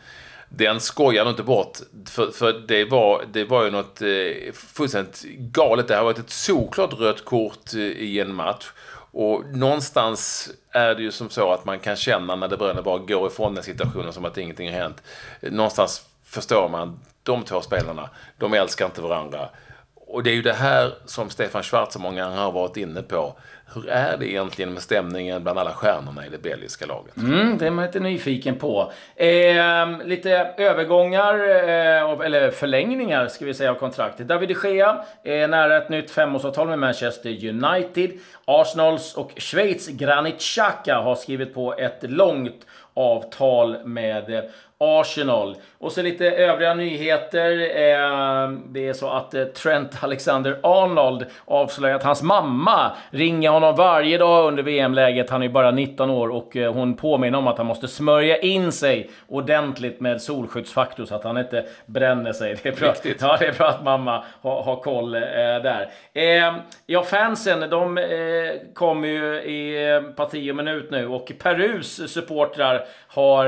den 0.50 0.79
skojar 0.79 1.29
inte 1.29 1.44
bort. 1.44 1.77
För, 2.10 2.32
för 2.32 2.53
det, 2.67 2.86
var, 2.86 3.24
det 3.32 3.44
var 3.44 3.63
ju 3.63 3.72
något 3.72 4.01
eh, 4.01 4.53
fullständigt 4.53 5.24
galet. 5.38 5.88
Det 5.88 5.96
har 5.96 6.03
varit 6.03 6.20
ett 6.20 6.29
solklart 6.29 6.94
rött 6.94 7.25
kort 7.25 7.74
eh, 7.74 7.79
i 7.82 8.20
en 8.20 8.36
match. 8.36 8.65
Och 9.12 9.46
någonstans 9.46 10.50
är 10.72 10.96
det 10.96 11.01
ju 11.01 11.12
som 11.12 11.30
så 11.30 11.51
att 11.51 11.65
man 11.65 11.80
kan 11.80 11.96
känna 11.96 12.36
när 12.36 12.48
det 12.48 12.58
Bruyne 12.58 12.82
bara 12.82 12.98
går 12.98 13.27
ifrån 13.27 13.56
den 13.56 13.63
situationen 13.63 14.13
som 14.13 14.25
att 14.25 14.38
ingenting 14.38 14.74
har 14.74 14.80
hänt. 14.80 15.03
Någonstans 15.41 16.06
förstår 16.24 16.70
man, 16.70 17.00
de 17.24 17.44
två 17.44 17.62
spelarna, 17.62 18.10
de 18.38 18.53
älskar 18.53 18.86
inte 18.86 19.01
varandra. 19.01 19.50
Och 20.12 20.24
det 20.24 20.30
är 20.30 20.36
ju 20.36 20.41
det 20.41 20.53
här 20.53 20.94
som 21.06 21.30
Stefan 21.30 21.63
Schwarz 21.63 21.96
och 21.96 22.01
många 22.01 22.25
andra 22.25 22.41
har 22.41 22.51
varit 22.51 22.77
inne 22.77 23.01
på. 23.01 23.36
Hur 23.74 23.89
är 23.89 24.18
det 24.18 24.32
egentligen 24.32 24.74
med 24.74 24.84
stämningen 24.84 25.44
bland 25.44 25.60
alla 25.60 25.74
stjärnorna 25.74 26.25
i 26.25 26.30
det 26.30 26.38
belgiska 26.38 26.86
laget? 26.86 27.18
Mm, 27.18 27.58
det 27.58 27.68
är 27.68 27.72
man 27.72 27.86
lite 27.86 28.00
nyfiken 28.00 28.56
på. 28.56 28.91
Eh, 29.15 29.27
lite 30.06 30.32
övergångar, 30.58 31.34
eh, 31.34 32.25
eller 32.25 32.51
förlängningar 32.51 33.27
ska 33.27 33.46
vi 33.46 33.53
säga 33.53 33.72
av 33.72 33.75
kontraktet. 33.75 34.27
David 34.27 34.50
de 34.50 34.70
Gea 34.70 35.06
är 35.24 35.48
nära 35.48 35.77
ett 35.77 35.89
nytt 35.89 36.12
femårsavtal 36.12 36.68
med 36.68 36.80
Manchester 36.80 37.30
United. 37.50 38.12
Arsenals 38.46 39.15
och 39.15 39.32
Schweiz 39.38 39.88
Granit 39.88 40.39
Xhaka 40.39 40.96
har 40.96 41.15
skrivit 41.15 41.53
på 41.53 41.74
ett 41.74 42.00
långt 42.01 42.65
avtal 42.94 43.86
med 43.86 44.50
Arsenal. 44.81 45.55
Och 45.77 45.91
så 45.91 46.01
lite 46.01 46.31
övriga 46.31 46.73
nyheter. 46.73 47.51
Eh, 47.51 48.50
det 48.69 48.88
är 48.88 48.93
så 48.93 49.09
att 49.09 49.33
eh, 49.33 49.43
Trent 49.43 50.03
Alexander-Arnold 50.03 51.25
avslöjat 51.45 51.97
att 51.97 52.03
hans 52.03 52.23
mamma 52.23 52.91
ringer 53.11 53.50
honom 53.50 53.75
varje 53.75 54.17
dag 54.17 54.47
under 54.47 54.63
VM-läget. 54.63 55.29
Han 55.29 55.41
är 55.41 55.45
ju 55.45 55.51
bara 55.51 55.71
19 55.71 56.09
år 56.09 56.29
och 56.29 56.57
eh, 56.57 56.73
hon 56.73 56.95
påminner 56.95 57.38
om 57.38 57.47
att 57.47 57.57
han 57.57 57.67
måste 57.67 57.88
smörja 57.88 58.38
in 58.38 58.71
sig 58.71 59.09
ordentligt 59.27 60.00
med 60.00 60.21
solskyddsfaktor 60.21 61.05
så 61.05 61.15
att 61.15 61.23
han 61.23 61.38
inte 61.38 61.65
bränner 61.85 62.33
sig. 62.33 62.57
Det 62.63 62.69
är 62.69 62.75
bra, 62.75 62.93
ja, 63.19 63.38
det 63.39 63.45
är 63.45 63.53
bra 63.53 63.67
att 63.67 63.83
mamma 63.83 64.23
har, 64.41 64.63
har 64.63 64.75
koll 64.75 65.11
där. 65.11 65.89
Ja, 66.85 67.03
fansen, 67.03 67.69
de 67.69 68.00
kommer 68.73 69.07
ju 69.07 69.35
i 69.35 70.01
parti 70.15 70.51
och 70.51 70.55
minut 70.55 70.91
nu 70.91 71.07
och 71.07 71.31
Perus 71.39 72.11
supportrar 72.13 72.85
har 73.07 73.45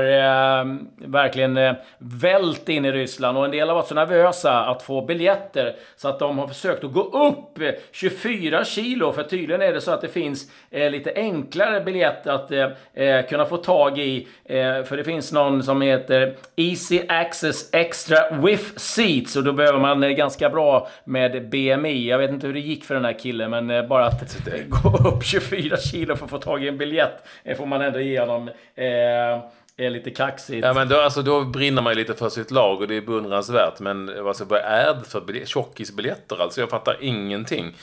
verkligen 1.24 1.56
eh, 1.56 1.74
vält 1.98 2.68
in 2.68 2.84
i 2.84 2.92
Ryssland 2.92 3.38
och 3.38 3.44
en 3.44 3.50
del 3.50 3.68
har 3.68 3.74
varit 3.74 3.86
så 3.86 3.94
nervösa 3.94 4.64
att 4.64 4.82
få 4.82 5.02
biljetter 5.02 5.76
så 5.96 6.08
att 6.08 6.18
de 6.18 6.38
har 6.38 6.48
försökt 6.48 6.84
att 6.84 6.92
gå 6.92 7.02
upp 7.02 7.60
eh, 7.60 7.70
24 7.92 8.64
kilo 8.64 9.12
för 9.12 9.22
tydligen 9.22 9.62
är 9.62 9.72
det 9.72 9.80
så 9.80 9.90
att 9.90 10.00
det 10.00 10.08
finns 10.08 10.50
eh, 10.70 10.90
lite 10.90 11.12
enklare 11.16 11.80
biljetter 11.80 12.30
att 12.30 12.50
eh, 12.50 12.68
eh, 12.94 13.26
kunna 13.26 13.44
få 13.44 13.56
tag 13.56 13.98
i 13.98 14.26
eh, 14.44 14.82
för 14.84 14.96
det 14.96 15.04
finns 15.04 15.32
någon 15.32 15.62
som 15.62 15.82
heter 15.82 16.36
Easy 16.56 17.02
Access 17.08 17.74
Extra 17.74 18.36
With 18.38 18.76
Seats 18.76 19.36
och 19.36 19.44
då 19.44 19.52
behöver 19.52 19.78
man 19.78 20.04
eh, 20.04 20.10
ganska 20.10 20.50
bra 20.50 20.88
med 21.04 21.48
BMI. 21.48 22.08
Jag 22.08 22.18
vet 22.18 22.30
inte 22.30 22.46
hur 22.46 22.54
det 22.54 22.60
gick 22.60 22.84
för 22.84 22.94
den 22.94 23.04
här 23.04 23.18
killen 23.18 23.50
men 23.50 23.88
bara 23.88 24.06
att 24.06 24.36
gå 24.68 25.08
upp 25.08 25.24
24 25.24 25.76
kilo 25.76 26.16
för 26.16 26.24
att 26.24 26.30
få 26.30 26.38
tag 26.38 26.64
i 26.64 26.68
en 26.68 26.78
biljett 26.78 27.24
får 27.56 27.66
man 27.66 27.82
ändå 27.82 28.00
ge 28.00 28.20
honom. 28.20 28.50
Är 29.76 29.90
lite 29.90 30.10
kaxigt. 30.10 30.64
Ja, 30.66 30.72
men 30.74 30.88
då, 30.88 31.00
alltså, 31.00 31.22
då 31.22 31.44
brinner 31.44 31.82
man 31.82 31.92
ju 31.92 31.98
lite 31.98 32.14
för 32.14 32.28
sitt 32.28 32.50
lag 32.50 32.80
och 32.80 32.88
det 32.88 32.96
är 32.96 33.00
beundransvärt. 33.00 33.80
Men 33.80 34.26
alltså, 34.26 34.44
vad 34.44 34.60
är 34.60 34.94
det 34.94 35.04
för 35.04 35.46
tjockisbiljetter? 35.46 36.42
Alltså, 36.42 36.60
jag 36.60 36.70
fattar 36.70 36.96
ingenting. 37.00 37.74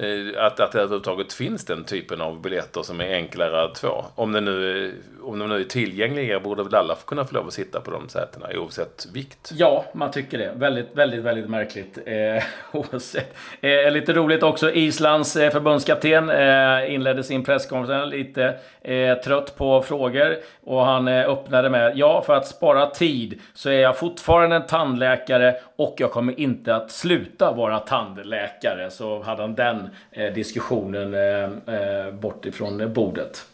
Eh, 0.00 0.44
att, 0.44 0.60
att 0.60 0.72
det 0.72 0.78
överhuvudtaget 0.78 1.32
finns 1.32 1.64
den 1.64 1.84
typen 1.84 2.20
av 2.20 2.40
biljetter 2.40 2.82
som 2.82 3.00
är 3.00 3.14
enklare 3.14 3.62
att 3.62 3.78
få. 3.78 4.04
Om, 4.14 4.32
det 4.32 4.40
nu, 4.40 4.86
eh, 4.86 5.26
om 5.28 5.38
de 5.38 5.48
nu 5.48 5.60
är 5.60 5.64
tillgängliga 5.64 6.40
borde 6.40 6.62
väl 6.62 6.74
alla 6.74 6.94
kunna 7.06 7.24
få 7.24 7.34
lov 7.34 7.46
att 7.46 7.52
sitta 7.52 7.80
på 7.80 7.90
de 7.90 8.08
sätena 8.08 8.46
oavsett 8.54 9.06
vikt. 9.12 9.50
Ja, 9.54 9.84
man 9.94 10.10
tycker 10.10 10.38
det. 10.38 10.52
Väldigt, 10.56 10.88
väldigt, 10.94 11.20
väldigt 11.20 11.50
märkligt. 11.50 11.98
Eh, 12.06 12.42
oavsett. 12.72 13.36
Eh, 13.60 13.90
lite 13.90 14.12
roligt 14.12 14.42
också. 14.42 14.72
Islands 14.72 15.36
eh, 15.36 15.50
förbundskapten 15.50 16.30
eh, 16.30 16.94
inledde 16.94 17.24
sin 17.24 17.44
presskonferens 17.44 18.12
lite 18.12 18.54
eh, 18.82 19.14
trött 19.14 19.56
på 19.56 19.82
frågor. 19.82 20.36
Och 20.64 20.86
han 20.86 21.08
eh, 21.08 21.28
öppnade 21.28 21.70
med 21.70 21.92
Ja, 21.96 22.22
för 22.26 22.34
att 22.34 22.46
spara 22.46 22.86
tid 22.86 23.40
så 23.54 23.70
är 23.70 23.80
jag 23.80 23.98
fortfarande 23.98 24.56
en 24.56 24.66
tandläkare 24.66 25.56
och 25.76 25.94
jag 25.98 26.10
kommer 26.10 26.40
inte 26.40 26.74
att 26.74 26.90
sluta 26.90 27.52
vara 27.52 27.78
tandläkare. 27.78 28.90
Så 28.90 29.22
hade 29.22 29.42
han 29.42 29.54
den 29.54 29.89
diskussionen 30.34 31.14
eh, 31.14 31.74
eh, 31.74 32.12
bort 32.14 32.46
ifrån 32.46 32.92
bordet. 32.92 33.46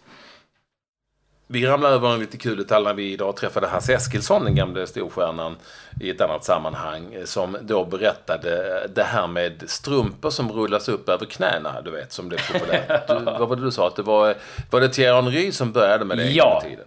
Vi 1.49 1.67
ramlade 1.67 1.95
över 1.95 2.15
en 2.15 2.21
lite 2.21 2.37
kul 2.39 2.57
detalj 2.57 2.85
när 2.85 2.95
vi 2.95 3.13
idag 3.13 3.37
träffade 3.37 3.67
Hasse 3.67 3.95
Eskilsson, 3.95 4.45
den 4.45 4.55
gamla 4.55 4.87
storstjärnan, 4.87 5.57
i 6.01 6.11
ett 6.11 6.21
annat 6.21 6.45
sammanhang. 6.45 7.15
eh, 7.15 7.25
Som 7.25 7.57
då 7.63 7.85
berättade 7.85 8.87
det 8.95 9.03
här 9.03 9.27
med 9.27 9.63
strumpor 9.67 10.31
som 10.31 10.53
rullas 10.53 10.89
upp 10.89 11.09
över 11.09 11.27
knäna, 11.27 11.81
du 11.81 11.91
vet, 11.91 12.13
som 12.13 12.29
blev 12.29 12.39
populärt. 12.53 13.09
Du, 13.09 13.15
vad 13.25 13.49
var 13.49 13.57
det 13.57 13.63
du 13.63 13.71
sa? 13.71 13.87
Att 13.87 13.97
det 13.97 14.03
var, 14.03 14.35
var 14.71 14.81
det 14.81 14.89
Thierry 14.89 15.15
Henry 15.15 15.53
som 15.53 15.73
började 15.73 16.05
med 16.05 16.19
det 16.19 16.25
en 16.25 16.35
Ja. 16.35 16.63
i 16.67 16.71
tiden? 16.71 16.87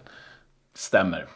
Stämmer. 0.74 1.26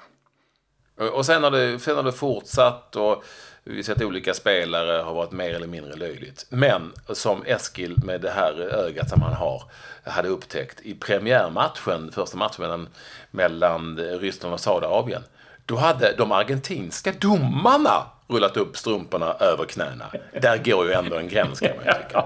Och 0.99 1.09
och 1.09 1.26
sen 1.26 1.42
har, 1.44 1.50
det, 1.50 1.78
sen 1.78 1.97
har 1.97 2.02
det 2.02 2.12
fortsatt 2.12 2.97
och 2.97 3.25
vi 3.64 3.83
sett 3.83 4.02
olika 4.02 4.35
spelare 4.35 5.02
har 5.02 5.14
varit 5.14 5.33
mer 5.33 5.54
eller 5.54 5.66
mindre 5.66 5.94
löjligt. 5.97 6.47
Men 6.49 6.92
som 7.09 7.44
Eskil 7.47 7.97
med 8.04 8.21
det 8.21 8.30
här 8.30 8.61
ögat 8.61 9.11
som 9.11 9.23
han 9.23 9.33
har 9.33 9.62
hade 10.04 10.28
upptäckt 10.28 10.80
i 10.80 10.94
premiärmatchen, 10.94 12.12
första 12.12 12.37
matchen 12.37 12.62
mellan, 12.62 12.88
mellan 13.30 13.99
Ryssland 13.99 14.54
och 14.54 14.61
Saudiarabien. 14.61 15.23
Då 15.66 15.76
hade 15.76 16.14
de 16.16 16.33
argentinska 16.33 17.12
domarna 17.21 18.06
rullat 18.28 18.56
upp 18.56 18.76
strumporna 18.76 19.35
över 19.40 19.64
knäna. 19.64 20.04
Där 20.40 20.56
går 20.64 20.87
ju 20.87 20.92
ändå 20.92 21.16
en 21.16 21.28
gräns 21.28 21.61
kan 21.61 21.71
man 21.76 21.94
tycka. 21.94 22.25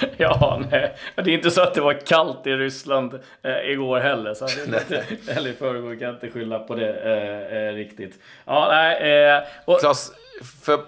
ja, 0.16 0.62
nej. 0.70 0.96
Det 1.14 1.30
är 1.30 1.34
inte 1.34 1.50
så 1.50 1.62
att 1.62 1.74
det 1.74 1.80
var 1.80 2.06
kallt 2.06 2.46
i 2.46 2.50
Ryssland 2.50 3.14
eh, 3.42 3.70
igår 3.70 3.98
heller. 3.98 4.34
Så 4.34 4.46
inte, 4.66 5.04
eller 5.28 5.50
i 5.50 5.52
förrgår 5.52 5.98
kan 5.98 6.06
jag 6.06 6.14
inte 6.14 6.30
skylla 6.30 6.58
på 6.58 6.74
det 6.74 6.94
eh, 6.94 7.58
eh, 7.58 7.74
riktigt. 7.74 8.18
Ja, 8.44 8.68
nej. 8.70 9.12
Eh, 9.12 9.42
och, 9.64 9.80
Klas, 9.80 10.12
för... 10.40 10.80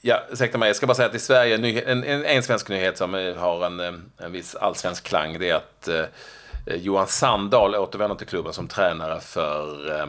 Ja, 0.00 0.22
ursäkta 0.30 0.58
mig. 0.58 0.68
Jag 0.68 0.76
ska 0.76 0.86
bara 0.86 0.94
säga 0.94 1.08
att 1.08 1.14
i 1.14 1.18
Sverige, 1.18 1.54
en, 1.54 2.04
en, 2.04 2.24
en 2.24 2.42
svensk 2.42 2.68
nyhet 2.68 2.98
som 2.98 3.14
eh, 3.14 3.36
har 3.36 3.66
en, 3.66 3.80
eh, 3.80 3.92
en 4.18 4.32
viss 4.32 4.54
allsvensk 4.54 5.04
klang, 5.04 5.38
det 5.38 5.50
är 5.50 5.54
att 5.54 5.88
eh, 5.88 6.04
Johan 6.76 7.06
Sandahl 7.06 7.74
återvänder 7.74 8.16
till 8.16 8.26
klubben 8.26 8.52
som 8.52 8.68
tränare 8.68 9.20
för, 9.20 9.90
eh, 10.00 10.06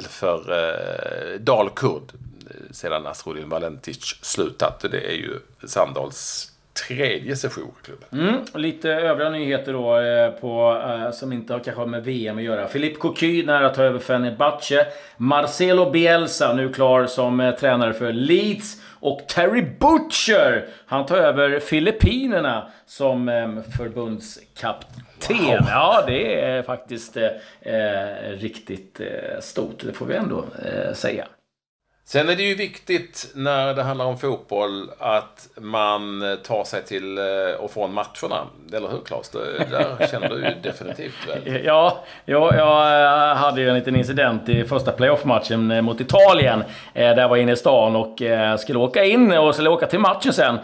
för 0.00 0.52
eh, 0.52 1.40
Dalkurd 1.40 2.12
eh, 2.50 2.72
sedan 2.72 3.06
Astrid 3.06 3.44
Valentic 3.44 4.18
slutat. 4.22 4.80
Det 4.90 5.10
är 5.10 5.16
ju 5.16 5.38
Sandahls 5.66 6.50
tredje 6.88 7.36
session 7.36 7.72
i 7.82 7.84
klubben. 7.84 8.28
mm, 8.28 8.40
lite 8.54 8.90
övriga 8.90 9.30
nyheter 9.30 9.72
då 9.72 9.98
eh, 9.98 10.30
på, 10.30 10.82
eh, 10.88 11.10
som 11.10 11.32
inte 11.32 11.52
har 11.52 11.60
kanske 11.60 11.86
med 11.86 12.04
VM 12.04 12.38
att 12.38 12.44
göra. 12.44 12.66
Philippe 12.66 12.98
Cocu 13.00 13.46
nära 13.46 13.66
att 13.66 13.74
ta 13.74 13.82
över 13.82 13.98
Fenerbahce. 13.98 14.86
Marcelo 15.16 15.90
Bielsa 15.90 16.52
nu 16.54 16.72
klar 16.72 17.06
som 17.06 17.40
eh, 17.40 17.54
tränare 17.54 17.92
för 17.92 18.12
Leeds. 18.12 18.76
Och 19.04 19.24
Terry 19.28 19.62
Butcher, 19.80 20.68
han 20.86 21.06
tar 21.06 21.16
över 21.16 21.60
Filippinerna 21.60 22.68
som 22.86 23.28
eh, 23.28 23.48
förbundskapten. 23.76 25.02
Ja, 25.68 26.04
det 26.06 26.40
är 26.40 26.62
faktiskt 26.62 27.16
eh, 27.16 27.28
eh, 27.60 28.30
riktigt 28.30 29.00
stort. 29.40 29.82
Det 29.84 29.92
får 29.92 30.06
vi 30.06 30.14
ändå 30.14 30.44
säga. 30.94 31.26
Sen 32.06 32.28
är 32.28 32.36
det 32.36 32.42
ju 32.42 32.54
viktigt 32.54 33.30
när 33.34 33.74
det 33.74 33.82
handlar 33.82 34.04
om 34.04 34.18
fotboll 34.18 34.90
att 34.98 35.48
man 35.56 36.22
eh, 36.22 36.36
tar 36.36 36.64
sig 36.64 36.84
till 36.84 37.18
eh, 37.18 37.24
och 37.58 37.70
från 37.70 37.94
matcherna. 37.94 38.46
Eller 38.72 38.88
hur 38.88 39.00
Claes? 39.06 39.28
Det 39.30 39.70
där 39.70 40.06
känner 40.10 40.28
du 40.28 40.36
ju 40.36 40.54
definitivt 40.62 41.28
väl. 41.28 41.64
Ja, 41.64 42.04
ja, 42.24 42.56
jag 42.56 43.34
hade 43.34 43.60
ju 43.60 43.68
en 43.68 43.74
liten 43.74 43.96
incident 43.96 44.48
i 44.48 44.64
första 44.64 44.92
playoff-matchen 44.92 45.70
eh, 45.70 45.82
mot 45.82 46.00
Italien. 46.00 46.64
Där 46.92 47.20
jag 47.20 47.28
var 47.28 47.36
inne 47.36 47.52
i 47.52 47.56
stan 47.56 47.96
och 47.96 48.22
skulle 48.60 48.78
åka 48.78 49.04
in 49.04 49.32
och 49.32 49.54
skulle 49.54 49.70
åka 49.70 49.86
till 49.86 49.98
matchen 49.98 50.32
sen. 50.32 50.58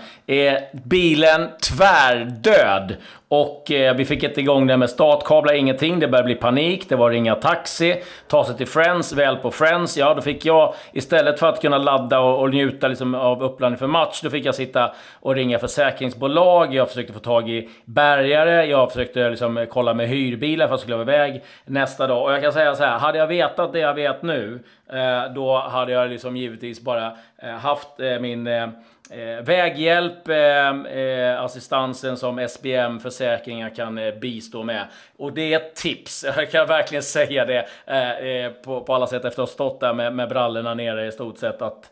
Bilen 0.72 1.48
tvärdöd. 1.62 2.96
Och 3.32 3.70
eh, 3.70 3.96
vi 3.96 4.04
fick 4.04 4.22
inte 4.22 4.40
igång 4.40 4.66
det 4.66 4.76
med 4.76 4.90
startkablar, 4.90 5.54
ingenting. 5.54 6.00
Det 6.00 6.08
började 6.08 6.26
bli 6.26 6.34
panik. 6.34 6.88
Det 6.88 6.96
var 6.96 7.10
ringa 7.10 7.34
taxi, 7.34 8.02
ta 8.28 8.44
sig 8.44 8.56
till 8.56 8.66
Friends, 8.66 9.12
väl 9.12 9.36
på 9.36 9.50
Friends. 9.50 9.96
Ja, 9.96 10.14
då 10.14 10.22
fick 10.22 10.44
jag 10.44 10.74
istället 10.92 11.38
för 11.38 11.48
att 11.48 11.60
kunna 11.60 11.78
ladda 11.78 12.20
och, 12.20 12.40
och 12.40 12.50
njuta 12.50 12.88
liksom 12.88 13.14
av 13.14 13.42
uppladdning 13.42 13.78
för 13.78 13.86
match, 13.86 14.20
då 14.22 14.30
fick 14.30 14.44
jag 14.44 14.54
sitta 14.54 14.92
och 15.20 15.34
ringa 15.34 15.58
försäkringsbolag. 15.58 16.74
Jag 16.74 16.88
försökte 16.88 17.12
få 17.12 17.18
tag 17.18 17.50
i 17.50 17.68
bärgare. 17.84 18.64
Jag 18.64 18.92
försökte 18.92 19.30
liksom 19.30 19.58
eh, 19.58 19.64
kolla 19.64 19.94
med 19.94 20.08
hyrbilar 20.08 20.66
för 20.66 20.74
att 20.74 20.78
jag 20.78 20.80
skulle 20.80 20.96
vara 21.04 21.14
iväg 21.14 21.42
nästa 21.64 22.06
dag. 22.06 22.24
Och 22.24 22.32
jag 22.32 22.42
kan 22.42 22.52
säga 22.52 22.74
så 22.74 22.84
här, 22.84 22.98
hade 22.98 23.18
jag 23.18 23.26
vetat 23.26 23.72
det 23.72 23.78
jag 23.78 23.94
vet 23.94 24.22
nu, 24.22 24.58
eh, 24.92 25.32
då 25.34 25.58
hade 25.58 25.92
jag 25.92 26.10
liksom 26.10 26.36
givetvis 26.36 26.80
bara 26.80 27.12
eh, 27.42 27.50
haft 27.50 28.00
eh, 28.00 28.18
min 28.18 28.46
eh, 28.46 28.68
eh, 29.10 29.44
väghjälp, 29.44 30.28
eh, 30.28 30.68
eh, 30.98 31.42
assistansen 31.42 32.16
som 32.16 32.38
SBM 32.38 33.00
Försäkringar 33.00 33.74
kan 33.74 33.98
eh, 33.98 34.14
bistå 34.14 34.62
med. 34.62 34.86
Och 35.16 35.32
det 35.32 35.52
är 35.52 35.56
ett 35.56 35.74
tips, 35.74 36.24
jag 36.36 36.50
kan 36.50 36.66
verkligen 36.66 37.02
säga 37.02 37.44
det 37.44 37.66
eh, 37.86 38.10
eh, 38.10 38.52
på, 38.52 38.80
på 38.80 38.94
alla 38.94 39.06
sätt 39.06 39.24
efter 39.24 39.42
att 39.42 39.48
ha 39.48 39.54
stått 39.54 39.80
där 39.80 39.94
med, 39.94 40.14
med 40.14 40.28
brallorna 40.28 40.74
nere 40.74 41.06
i 41.06 41.12
stort 41.12 41.38
sett 41.38 41.62
att 41.62 41.90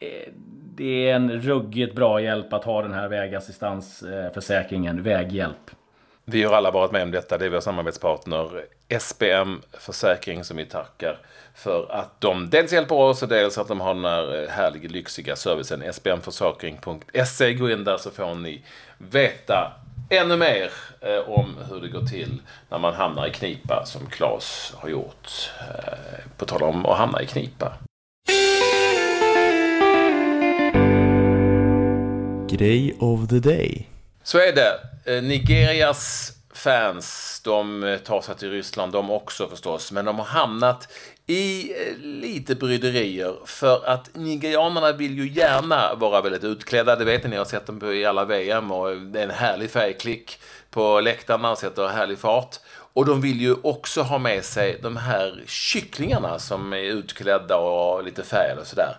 eh, 0.00 0.32
det 0.74 1.10
är 1.10 1.14
en 1.14 1.30
ruggigt 1.30 1.94
bra 1.94 2.20
hjälp 2.20 2.52
att 2.52 2.64
ha 2.64 2.82
den 2.82 2.94
här 2.94 3.08
vägassistansförsäkringen, 3.08 4.98
eh, 4.98 5.04
väghjälp. 5.04 5.70
Vi 6.30 6.42
har 6.42 6.56
alla 6.56 6.70
varit 6.70 6.92
med 6.92 7.02
om 7.02 7.10
detta. 7.10 7.38
Det 7.38 7.46
är 7.46 7.50
vår 7.50 7.60
samarbetspartner 7.60 8.64
SBM 8.88 9.62
Försäkring 9.72 10.44
som 10.44 10.56
vi 10.56 10.64
tackar 10.64 11.18
för 11.54 11.92
att 11.92 12.20
de 12.20 12.50
dels 12.50 12.72
hjälper 12.72 12.94
oss 12.94 13.22
och 13.22 13.28
dels 13.28 13.58
att 13.58 13.68
de 13.68 13.80
har 13.80 13.94
den 13.94 14.04
här 14.04 14.42
eh, 14.42 14.48
härliga 14.48 14.88
lyxiga 14.88 15.36
servicen. 15.36 15.92
sbmförsäkring.se. 15.92 17.54
Gå 17.54 17.70
in 17.70 17.84
där 17.84 17.96
så 17.96 18.10
får 18.10 18.34
ni 18.34 18.62
veta 18.98 19.72
ännu 20.10 20.36
mer 20.36 20.70
eh, 21.00 21.28
om 21.28 21.56
hur 21.70 21.80
det 21.80 21.88
går 21.88 22.06
till 22.06 22.42
när 22.68 22.78
man 22.78 22.94
hamnar 22.94 23.26
i 23.26 23.30
knipa 23.30 23.86
som 23.86 24.06
Claes 24.06 24.74
har 24.76 24.88
gjort. 24.88 25.50
Eh, 25.60 26.24
på 26.36 26.44
tal 26.44 26.62
om 26.62 26.86
att 26.86 26.98
hamna 26.98 27.22
i 27.22 27.26
knipa. 27.26 27.72
Grej 32.48 32.96
of 33.00 33.28
the 33.28 33.38
day. 33.38 33.86
Så 34.22 34.38
är 34.38 34.52
det. 34.52 34.80
Eh, 35.04 35.22
Nigerias 35.22 36.32
fans, 36.54 37.40
de 37.44 37.84
eh, 37.84 37.98
tar 37.98 38.20
sig 38.20 38.36
till 38.36 38.50
Ryssland 38.50 38.92
de 38.92 39.10
också 39.10 39.48
förstås, 39.48 39.92
men 39.92 40.04
de 40.04 40.18
har 40.18 40.26
hamnat 40.26 40.92
i 41.26 41.72
eh, 41.72 41.98
lite 41.98 42.54
bryderier 42.54 43.34
för 43.44 43.86
att 43.86 44.10
nigerianerna 44.14 44.92
vill 44.92 45.18
ju 45.18 45.28
gärna 45.28 45.94
vara 45.94 46.20
väldigt 46.20 46.44
utklädda. 46.44 46.96
Det 46.96 47.04
vet 47.04 47.24
ni, 47.24 47.30
ni 47.30 47.36
har 47.36 47.44
sett 47.44 47.66
dem 47.66 47.92
i 47.92 48.04
alla 48.04 48.24
VM 48.24 48.70
och 48.70 48.96
det 48.96 49.20
är 49.20 49.24
en 49.24 49.30
härlig 49.30 49.70
färgklick 49.70 50.38
på 50.70 51.00
läktarna 51.00 51.50
och 51.50 51.58
sätter 51.58 51.88
härlig 51.88 52.18
fart. 52.18 52.56
Och 52.92 53.06
de 53.06 53.20
vill 53.20 53.40
ju 53.40 53.56
också 53.62 54.02
ha 54.02 54.18
med 54.18 54.44
sig 54.44 54.78
de 54.82 54.96
här 54.96 55.42
kycklingarna 55.46 56.38
som 56.38 56.72
är 56.72 56.82
utklädda 56.82 57.56
och 57.56 58.04
lite 58.04 58.22
färgade 58.22 58.60
och 58.60 58.66
sådär. 58.66 58.96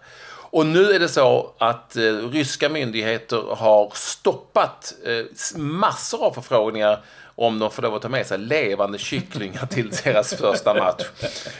Och 0.51 0.65
nu 0.65 0.91
är 0.91 0.99
det 0.99 1.09
så 1.09 1.53
att 1.57 1.95
eh, 1.95 2.01
ryska 2.03 2.69
myndigheter 2.69 3.55
har 3.55 3.91
stoppat 3.95 4.93
eh, 5.05 5.57
massor 5.59 6.25
av 6.25 6.31
förfrågningar 6.31 7.03
om 7.35 7.59
de 7.59 7.71
får 7.71 7.81
lov 7.81 7.95
att 7.95 8.01
ta 8.01 8.09
med 8.09 8.25
sig 8.25 8.37
levande 8.37 8.97
kycklingar 8.97 9.65
till 9.65 9.89
deras 10.03 10.33
första 10.33 10.73
match. 10.73 11.03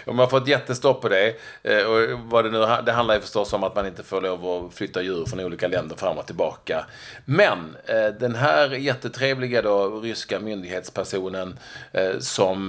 De 0.06 0.20
har 0.20 0.28
fått 0.28 0.48
jättestopp 0.48 1.02
på 1.02 1.10
det. 1.10 1.36
Eh, 1.64 1.84
och 1.84 2.20
vad 2.20 2.46
det, 2.46 2.52
nu, 2.52 2.68
det 2.86 2.92
handlar 2.92 3.16
ju 3.16 3.22
förstås 3.22 3.54
om 3.54 3.64
att 3.64 3.76
man 3.76 3.88
inte 3.88 4.04
får 4.04 4.22
lov 4.22 4.66
att 4.66 4.74
flytta 4.74 5.02
djur 5.02 5.26
från 5.26 5.40
olika 5.40 5.68
länder 5.68 5.96
fram 5.96 6.18
och 6.18 6.26
tillbaka. 6.26 6.86
Men 7.26 7.76
eh, 7.86 8.08
den 8.20 8.36
här 8.36 8.70
jättetrevliga 8.70 9.62
då, 9.62 10.00
ryska 10.00 10.40
myndighetspersonen 10.40 11.60
eh, 11.92 12.20
som 12.20 12.62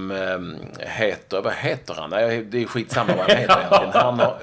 heter, 0.79 1.41
vad 1.41 1.53
heter 1.53 1.93
han? 1.93 2.09
Det 2.09 2.61
är 2.61 2.65
skitsamma 2.65 3.15
vad 3.15 3.29
han 3.29 3.37
heter 3.37 3.57
egentligen. 3.59 3.93
Han, 4.03 4.19
har, 4.19 4.37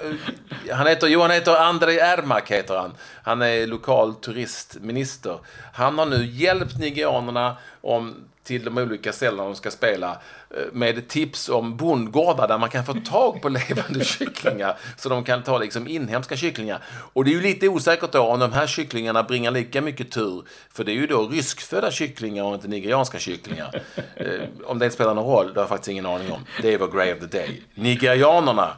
han 0.71 0.87
heter, 0.87 1.07
jo, 1.07 1.21
han 1.21 1.31
heter 1.31 1.57
Andrei 1.57 1.99
Ermak 1.99 2.51
heter 2.51 2.77
han. 2.77 2.95
Han 3.23 3.43
är 3.43 3.67
lokal 3.67 4.15
turistminister. 4.15 5.39
Han 5.73 5.99
har 5.99 6.07
nu 6.07 6.27
hjälpt 6.27 6.79
nigerianerna 6.79 7.57
om 7.81 8.15
till 8.51 8.65
de 8.65 8.79
olika 8.79 9.13
ställena 9.13 9.45
de 9.45 9.55
ska 9.55 9.71
spela 9.71 10.11
eh, 10.51 10.73
med 10.73 11.09
tips 11.09 11.49
om 11.49 11.77
bondgårdar 11.77 12.49
där 12.49 12.59
man 12.59 12.69
kan 12.69 12.85
få 12.85 12.95
tag 12.95 13.43
på 13.43 13.49
levande 13.69 14.05
kycklingar 14.05 14.77
så 14.97 15.09
de 15.09 15.25
kan 15.25 15.43
ta 15.43 15.59
liksom 15.59 15.89
inhemska 15.89 16.37
kycklingar. 16.37 16.83
Och 17.13 17.25
det 17.25 17.31
är 17.31 17.35
ju 17.35 17.41
lite 17.41 17.69
osäkert 17.69 18.13
då 18.13 18.21
om 18.21 18.41
de 18.41 18.53
här 18.53 18.67
kycklingarna 18.67 19.23
bringar 19.23 19.51
lika 19.51 19.81
mycket 19.81 20.11
tur 20.11 20.45
för 20.73 20.85
det 20.85 20.93
är 20.93 20.95
ju 20.95 21.07
då 21.07 21.29
ryskfödda 21.29 21.91
kycklingar 21.91 22.45
och 22.45 22.55
inte 22.55 22.69
nigerianska 22.69 23.19
kycklingar. 23.19 23.83
Eh, 24.15 24.49
om 24.65 24.79
det 24.79 24.91
spelar 24.91 25.15
någon 25.15 25.25
roll, 25.25 25.47
det 25.47 25.55
har 25.55 25.63
jag 25.63 25.69
faktiskt 25.69 25.89
ingen 25.89 26.07
aning 26.07 26.33
om. 26.33 26.45
Det 26.63 26.75
är 26.75 26.79
vår 26.79 26.89
Grey 26.89 27.13
of 27.13 27.19
the 27.21 27.27
Day. 27.27 27.63
Nigerianerna 27.75 28.77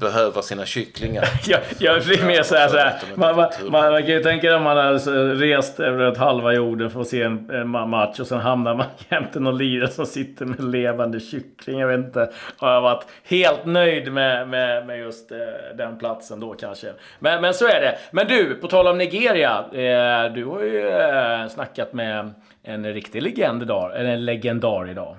behöver 0.00 0.42
sina 0.42 0.64
kycklingar. 0.64 1.24
jag, 1.46 1.60
jag 1.78 2.02
blir 2.02 2.24
mer 2.26 2.42
så 2.42 2.54
här, 2.54 2.68
så 2.68 2.76
här. 2.76 2.94
Man, 3.14 3.36
man, 3.36 3.48
man, 3.70 3.92
man, 3.92 4.02
kan 4.02 4.10
ju 4.10 4.22
tänka 4.22 4.46
sig 4.46 4.54
om 4.54 4.62
man 4.62 4.76
har 4.76 5.34
rest 5.34 5.80
över 5.80 6.12
ett 6.12 6.18
halva 6.18 6.52
jorden 6.52 6.90
för 6.90 7.00
att 7.00 7.08
se 7.08 7.22
en, 7.22 7.50
en 7.50 7.68
match 7.68 8.20
och 8.20 8.26
sen 8.26 8.40
hamnar 8.40 8.74
man 8.74 8.86
jämte 9.08 9.40
någon 9.40 9.58
lirare 9.58 9.90
som 9.90 10.06
sitter 10.06 10.44
med 10.44 10.64
levande 10.64 11.20
kyckling. 11.20 11.78
Jag 11.78 11.88
vet 11.88 11.98
inte. 11.98 12.30
Har 12.56 12.72
jag 12.72 12.80
varit 12.80 13.06
helt 13.24 13.66
nöjd 13.66 14.12
med, 14.12 14.48
med, 14.48 14.86
med 14.86 14.98
just 14.98 15.32
eh, 15.32 15.38
den 15.76 15.98
platsen 15.98 16.40
då 16.40 16.54
kanske. 16.54 16.92
Men, 17.18 17.40
men 17.40 17.54
så 17.54 17.66
är 17.66 17.80
det. 17.80 17.98
Men 18.10 18.26
du, 18.26 18.54
på 18.54 18.68
tal 18.68 18.86
om 18.86 18.98
Nigeria. 18.98 19.58
Eh, 19.72 20.32
du 20.32 20.44
har 20.44 20.62
ju 20.62 20.88
eh, 20.88 21.48
snackat 21.48 21.92
med 21.92 22.34
en 22.62 22.94
riktig 22.94 23.22
legend 23.22 23.62
idag. 23.62 23.96
Eller 23.96 24.10
en 24.10 24.24
legendar 24.24 24.90
idag. 24.90 25.16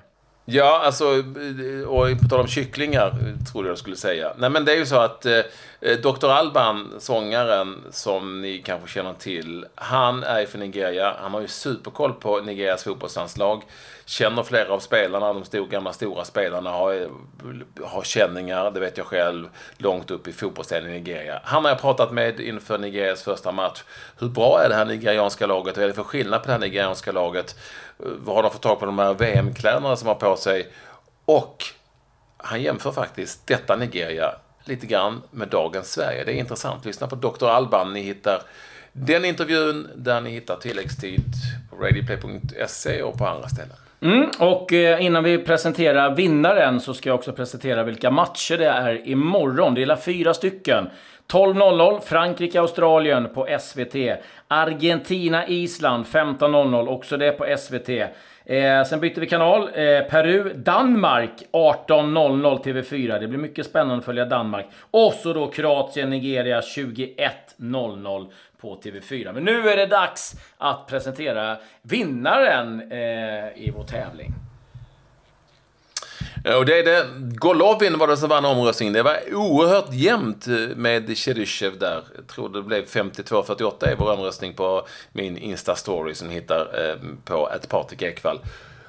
Ja, 0.48 0.82
alltså, 0.84 1.06
och 1.88 2.22
på 2.22 2.28
tal 2.30 2.40
om 2.40 2.48
kycklingar, 2.48 3.14
trodde 3.52 3.70
jag 3.70 3.78
skulle 3.78 3.96
säga. 3.96 4.34
Nej, 4.38 4.50
men 4.50 4.66
det 4.66 4.72
är 4.72 4.78
ju 4.78 4.86
så 4.86 4.96
att 4.96 5.26
eh, 5.26 5.42
Dr. 6.04 6.28
Alban, 6.30 6.94
sångaren 7.00 7.84
som 7.92 8.42
ni 8.42 8.62
kanske 8.66 8.90
känner 8.90 9.14
till, 9.14 9.66
han 9.76 10.24
är 10.24 10.40
ju 10.40 10.48
från 10.48 10.62
Nigeria. 10.62 11.16
Han 11.22 11.34
har 11.34 11.42
ju 11.42 11.48
superkoll 11.48 12.14
på 12.14 12.42
Nigerias 12.42 12.84
fotbollslandslag. 12.84 13.62
Känner 14.08 14.44
flera 14.44 14.74
av 14.74 14.80
spelarna, 14.80 15.34
de 15.34 15.46
stor, 15.46 15.68
gamla 15.68 15.94
stora 15.94 16.26
spelarna 16.26 16.72
har, 16.72 17.10
har 17.84 18.04
känningar, 18.04 18.72
det 18.72 18.80
vet 18.80 18.98
jag 18.98 19.08
själv, 19.08 19.50
långt 19.78 20.12
upp 20.12 20.28
i 20.28 20.34
fotbollsdelen 20.34 20.90
i 20.90 20.94
Nigeria. 20.94 21.42
Han 21.44 21.64
har 21.64 21.72
jag 21.72 21.82
pratat 21.82 22.12
med 22.12 22.40
inför 22.40 22.78
Nigerias 22.78 23.24
första 23.24 23.52
match. 23.52 23.84
Hur 24.20 24.28
bra 24.28 24.62
är 24.62 24.70
det 24.70 24.76
här 24.76 24.86
nigerianska 24.86 25.48
laget? 25.48 25.78
Vad 25.78 25.84
är 25.84 25.88
det 25.88 25.94
för 25.94 26.04
skillnad 26.04 26.42
på 26.42 26.48
det 26.48 26.52
här 26.52 26.60
nigerianska 26.60 27.12
laget? 27.12 27.60
Vad 27.98 28.36
har 28.36 28.44
de 28.44 28.52
fått 28.52 28.62
tag 28.62 28.80
på 28.80 28.86
de 28.86 29.00
här 29.00 29.14
VM-kläderna 29.14 29.96
som 29.96 30.08
har 30.08 30.16
på 30.16 30.36
sig? 30.36 30.74
Och 31.26 31.64
han 32.38 32.62
jämför 32.62 32.92
faktiskt 32.92 33.48
detta 33.48 33.76
Nigeria 33.76 34.36
lite 34.64 34.86
grann 34.86 35.22
med 35.32 35.48
dagens 35.48 35.92
Sverige. 35.92 36.24
Det 36.24 36.34
är 36.34 36.38
intressant. 36.38 36.86
Lyssna 36.86 37.08
på 37.08 37.16
Dr. 37.16 37.48
Alban. 37.48 37.94
Ni 37.94 38.02
hittar 38.02 38.42
den 38.92 39.26
intervjun 39.26 39.90
där 39.96 40.22
ni 40.22 40.30
hittar 40.30 40.56
tilläggstid 40.56 41.34
på 41.70 41.76
radioplay.se 41.76 43.04
och 43.04 43.18
på 43.18 43.28
andra 43.28 43.50
ställen. 43.50 43.78
Mm, 44.02 44.30
och 44.40 44.74
eh, 44.74 45.06
innan 45.06 45.24
vi 45.24 45.38
presenterar 45.38 46.16
vinnaren 46.16 46.80
så 46.80 46.94
ska 46.94 47.10
jag 47.10 47.16
också 47.16 47.34
presentera 47.34 47.84
vilka 47.84 48.12
matcher 48.12 48.58
det 48.58 48.68
är 48.68 49.08
imorgon. 49.08 49.74
Det 49.74 49.84
är 49.84 49.96
fyra 49.96 50.34
stycken. 50.34 50.90
12.00 51.28 52.00
Frankrike-Australien 52.00 53.28
på 53.34 53.48
SVT. 53.60 53.96
Argentina-Island 54.48 56.06
15.00 56.06 56.88
också 56.88 57.18
det 57.18 57.32
på 57.32 57.58
SVT. 57.58 57.90
Eh, 58.46 58.84
sen 58.84 59.00
bytte 59.00 59.20
vi 59.20 59.28
kanal. 59.28 59.62
Eh, 59.62 60.02
Peru-Danmark 60.10 61.32
18.00 61.52 62.64
TV4. 62.64 63.20
Det 63.20 63.28
blir 63.28 63.40
mycket 63.40 63.66
spännande 63.66 63.98
att 63.98 64.06
följa 64.06 64.26
Danmark. 64.26 64.66
Och 64.92 65.14
så 65.14 65.34
då 65.34 65.52
Kroatien-Nigeria 65.52 66.62
21.00 66.62 68.28
på 68.62 68.82
TV4. 68.82 69.34
Men 69.34 69.44
nu 69.44 69.70
är 69.70 69.78
det 69.78 69.86
dags 69.86 70.34
att 70.58 70.88
presentera 70.88 71.58
vinnaren 71.82 72.92
eh, 72.92 72.98
i 73.56 73.74
vår 73.76 73.84
tävling. 73.84 74.45
Eh, 76.46 76.56
och 76.56 76.66
det 76.66 76.80
är 76.80 76.84
det. 76.84 77.08
Golovin 77.20 77.98
var 77.98 78.08
det 78.08 78.18
som 78.18 78.30
vann 78.30 78.46
omröstningen. 78.46 78.94
Det 78.94 79.04
var 79.04 79.18
oerhört 79.34 79.94
jämnt 79.94 80.48
eh, 80.48 80.54
med 80.76 81.18
Cheryshev 81.18 81.80
där. 81.80 82.04
Jag 82.16 82.28
tror 82.28 82.50
det 82.50 82.62
blev 82.62 82.86
52-48 82.86 83.92
i 83.92 83.96
vår 83.98 84.12
omröstning 84.12 84.54
på 84.54 84.88
min 85.12 85.38
Insta-story 85.38 86.14
som 86.14 86.28
ni 86.28 86.34
hittar 86.34 86.90
eh, 86.90 86.96
på 87.26 87.50
ett 87.50 87.70
Patrik 87.70 88.02
Ekwall. 88.02 88.40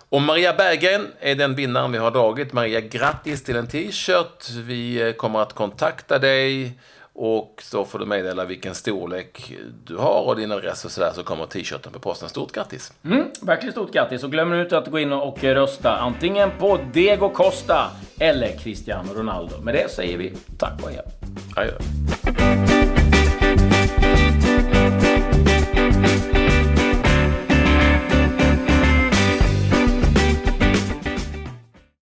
Och 0.08 0.22
Maria 0.22 0.52
Berggren 0.52 1.06
är 1.20 1.34
den 1.34 1.54
vinnaren 1.54 1.92
vi 1.92 1.98
har 1.98 2.10
dragit. 2.10 2.52
Maria, 2.52 2.80
grattis 2.80 3.44
till 3.44 3.56
en 3.56 3.66
t-shirt. 3.66 4.50
Vi 4.50 5.14
kommer 5.16 5.38
att 5.38 5.52
kontakta 5.52 6.18
dig 6.18 6.78
och 7.16 7.62
så 7.62 7.84
får 7.84 7.98
du 7.98 8.06
meddela 8.06 8.44
vilken 8.44 8.74
storlek 8.74 9.52
du 9.84 9.96
har 9.96 10.22
och 10.26 10.36
din 10.36 10.52
adress 10.52 10.84
och 10.84 10.90
sådär 10.90 11.12
så 11.14 11.22
kommer 11.22 11.46
t-shirten 11.46 11.92
på 11.92 11.98
posten. 11.98 12.28
Stort 12.28 12.52
grattis! 12.52 12.92
Mm, 13.04 13.24
verkligen 13.42 13.72
stort 13.72 13.92
grattis 13.92 14.24
och 14.24 14.30
glöm 14.30 14.54
inte 14.54 14.78
att 14.78 14.86
gå 14.86 14.98
in 14.98 15.12
och 15.12 15.44
rösta 15.44 15.96
antingen 15.96 16.50
på 16.58 16.78
Diego 16.92 17.28
Costa 17.28 17.90
eller 18.20 18.56
Cristiano 18.56 19.14
Ronaldo. 19.14 19.60
Med 19.62 19.74
det 19.74 19.90
säger 19.90 20.18
vi 20.18 20.34
tack 20.58 20.82
och 20.82 20.90
hej. 20.90 21.02
Adjö. 21.56 22.15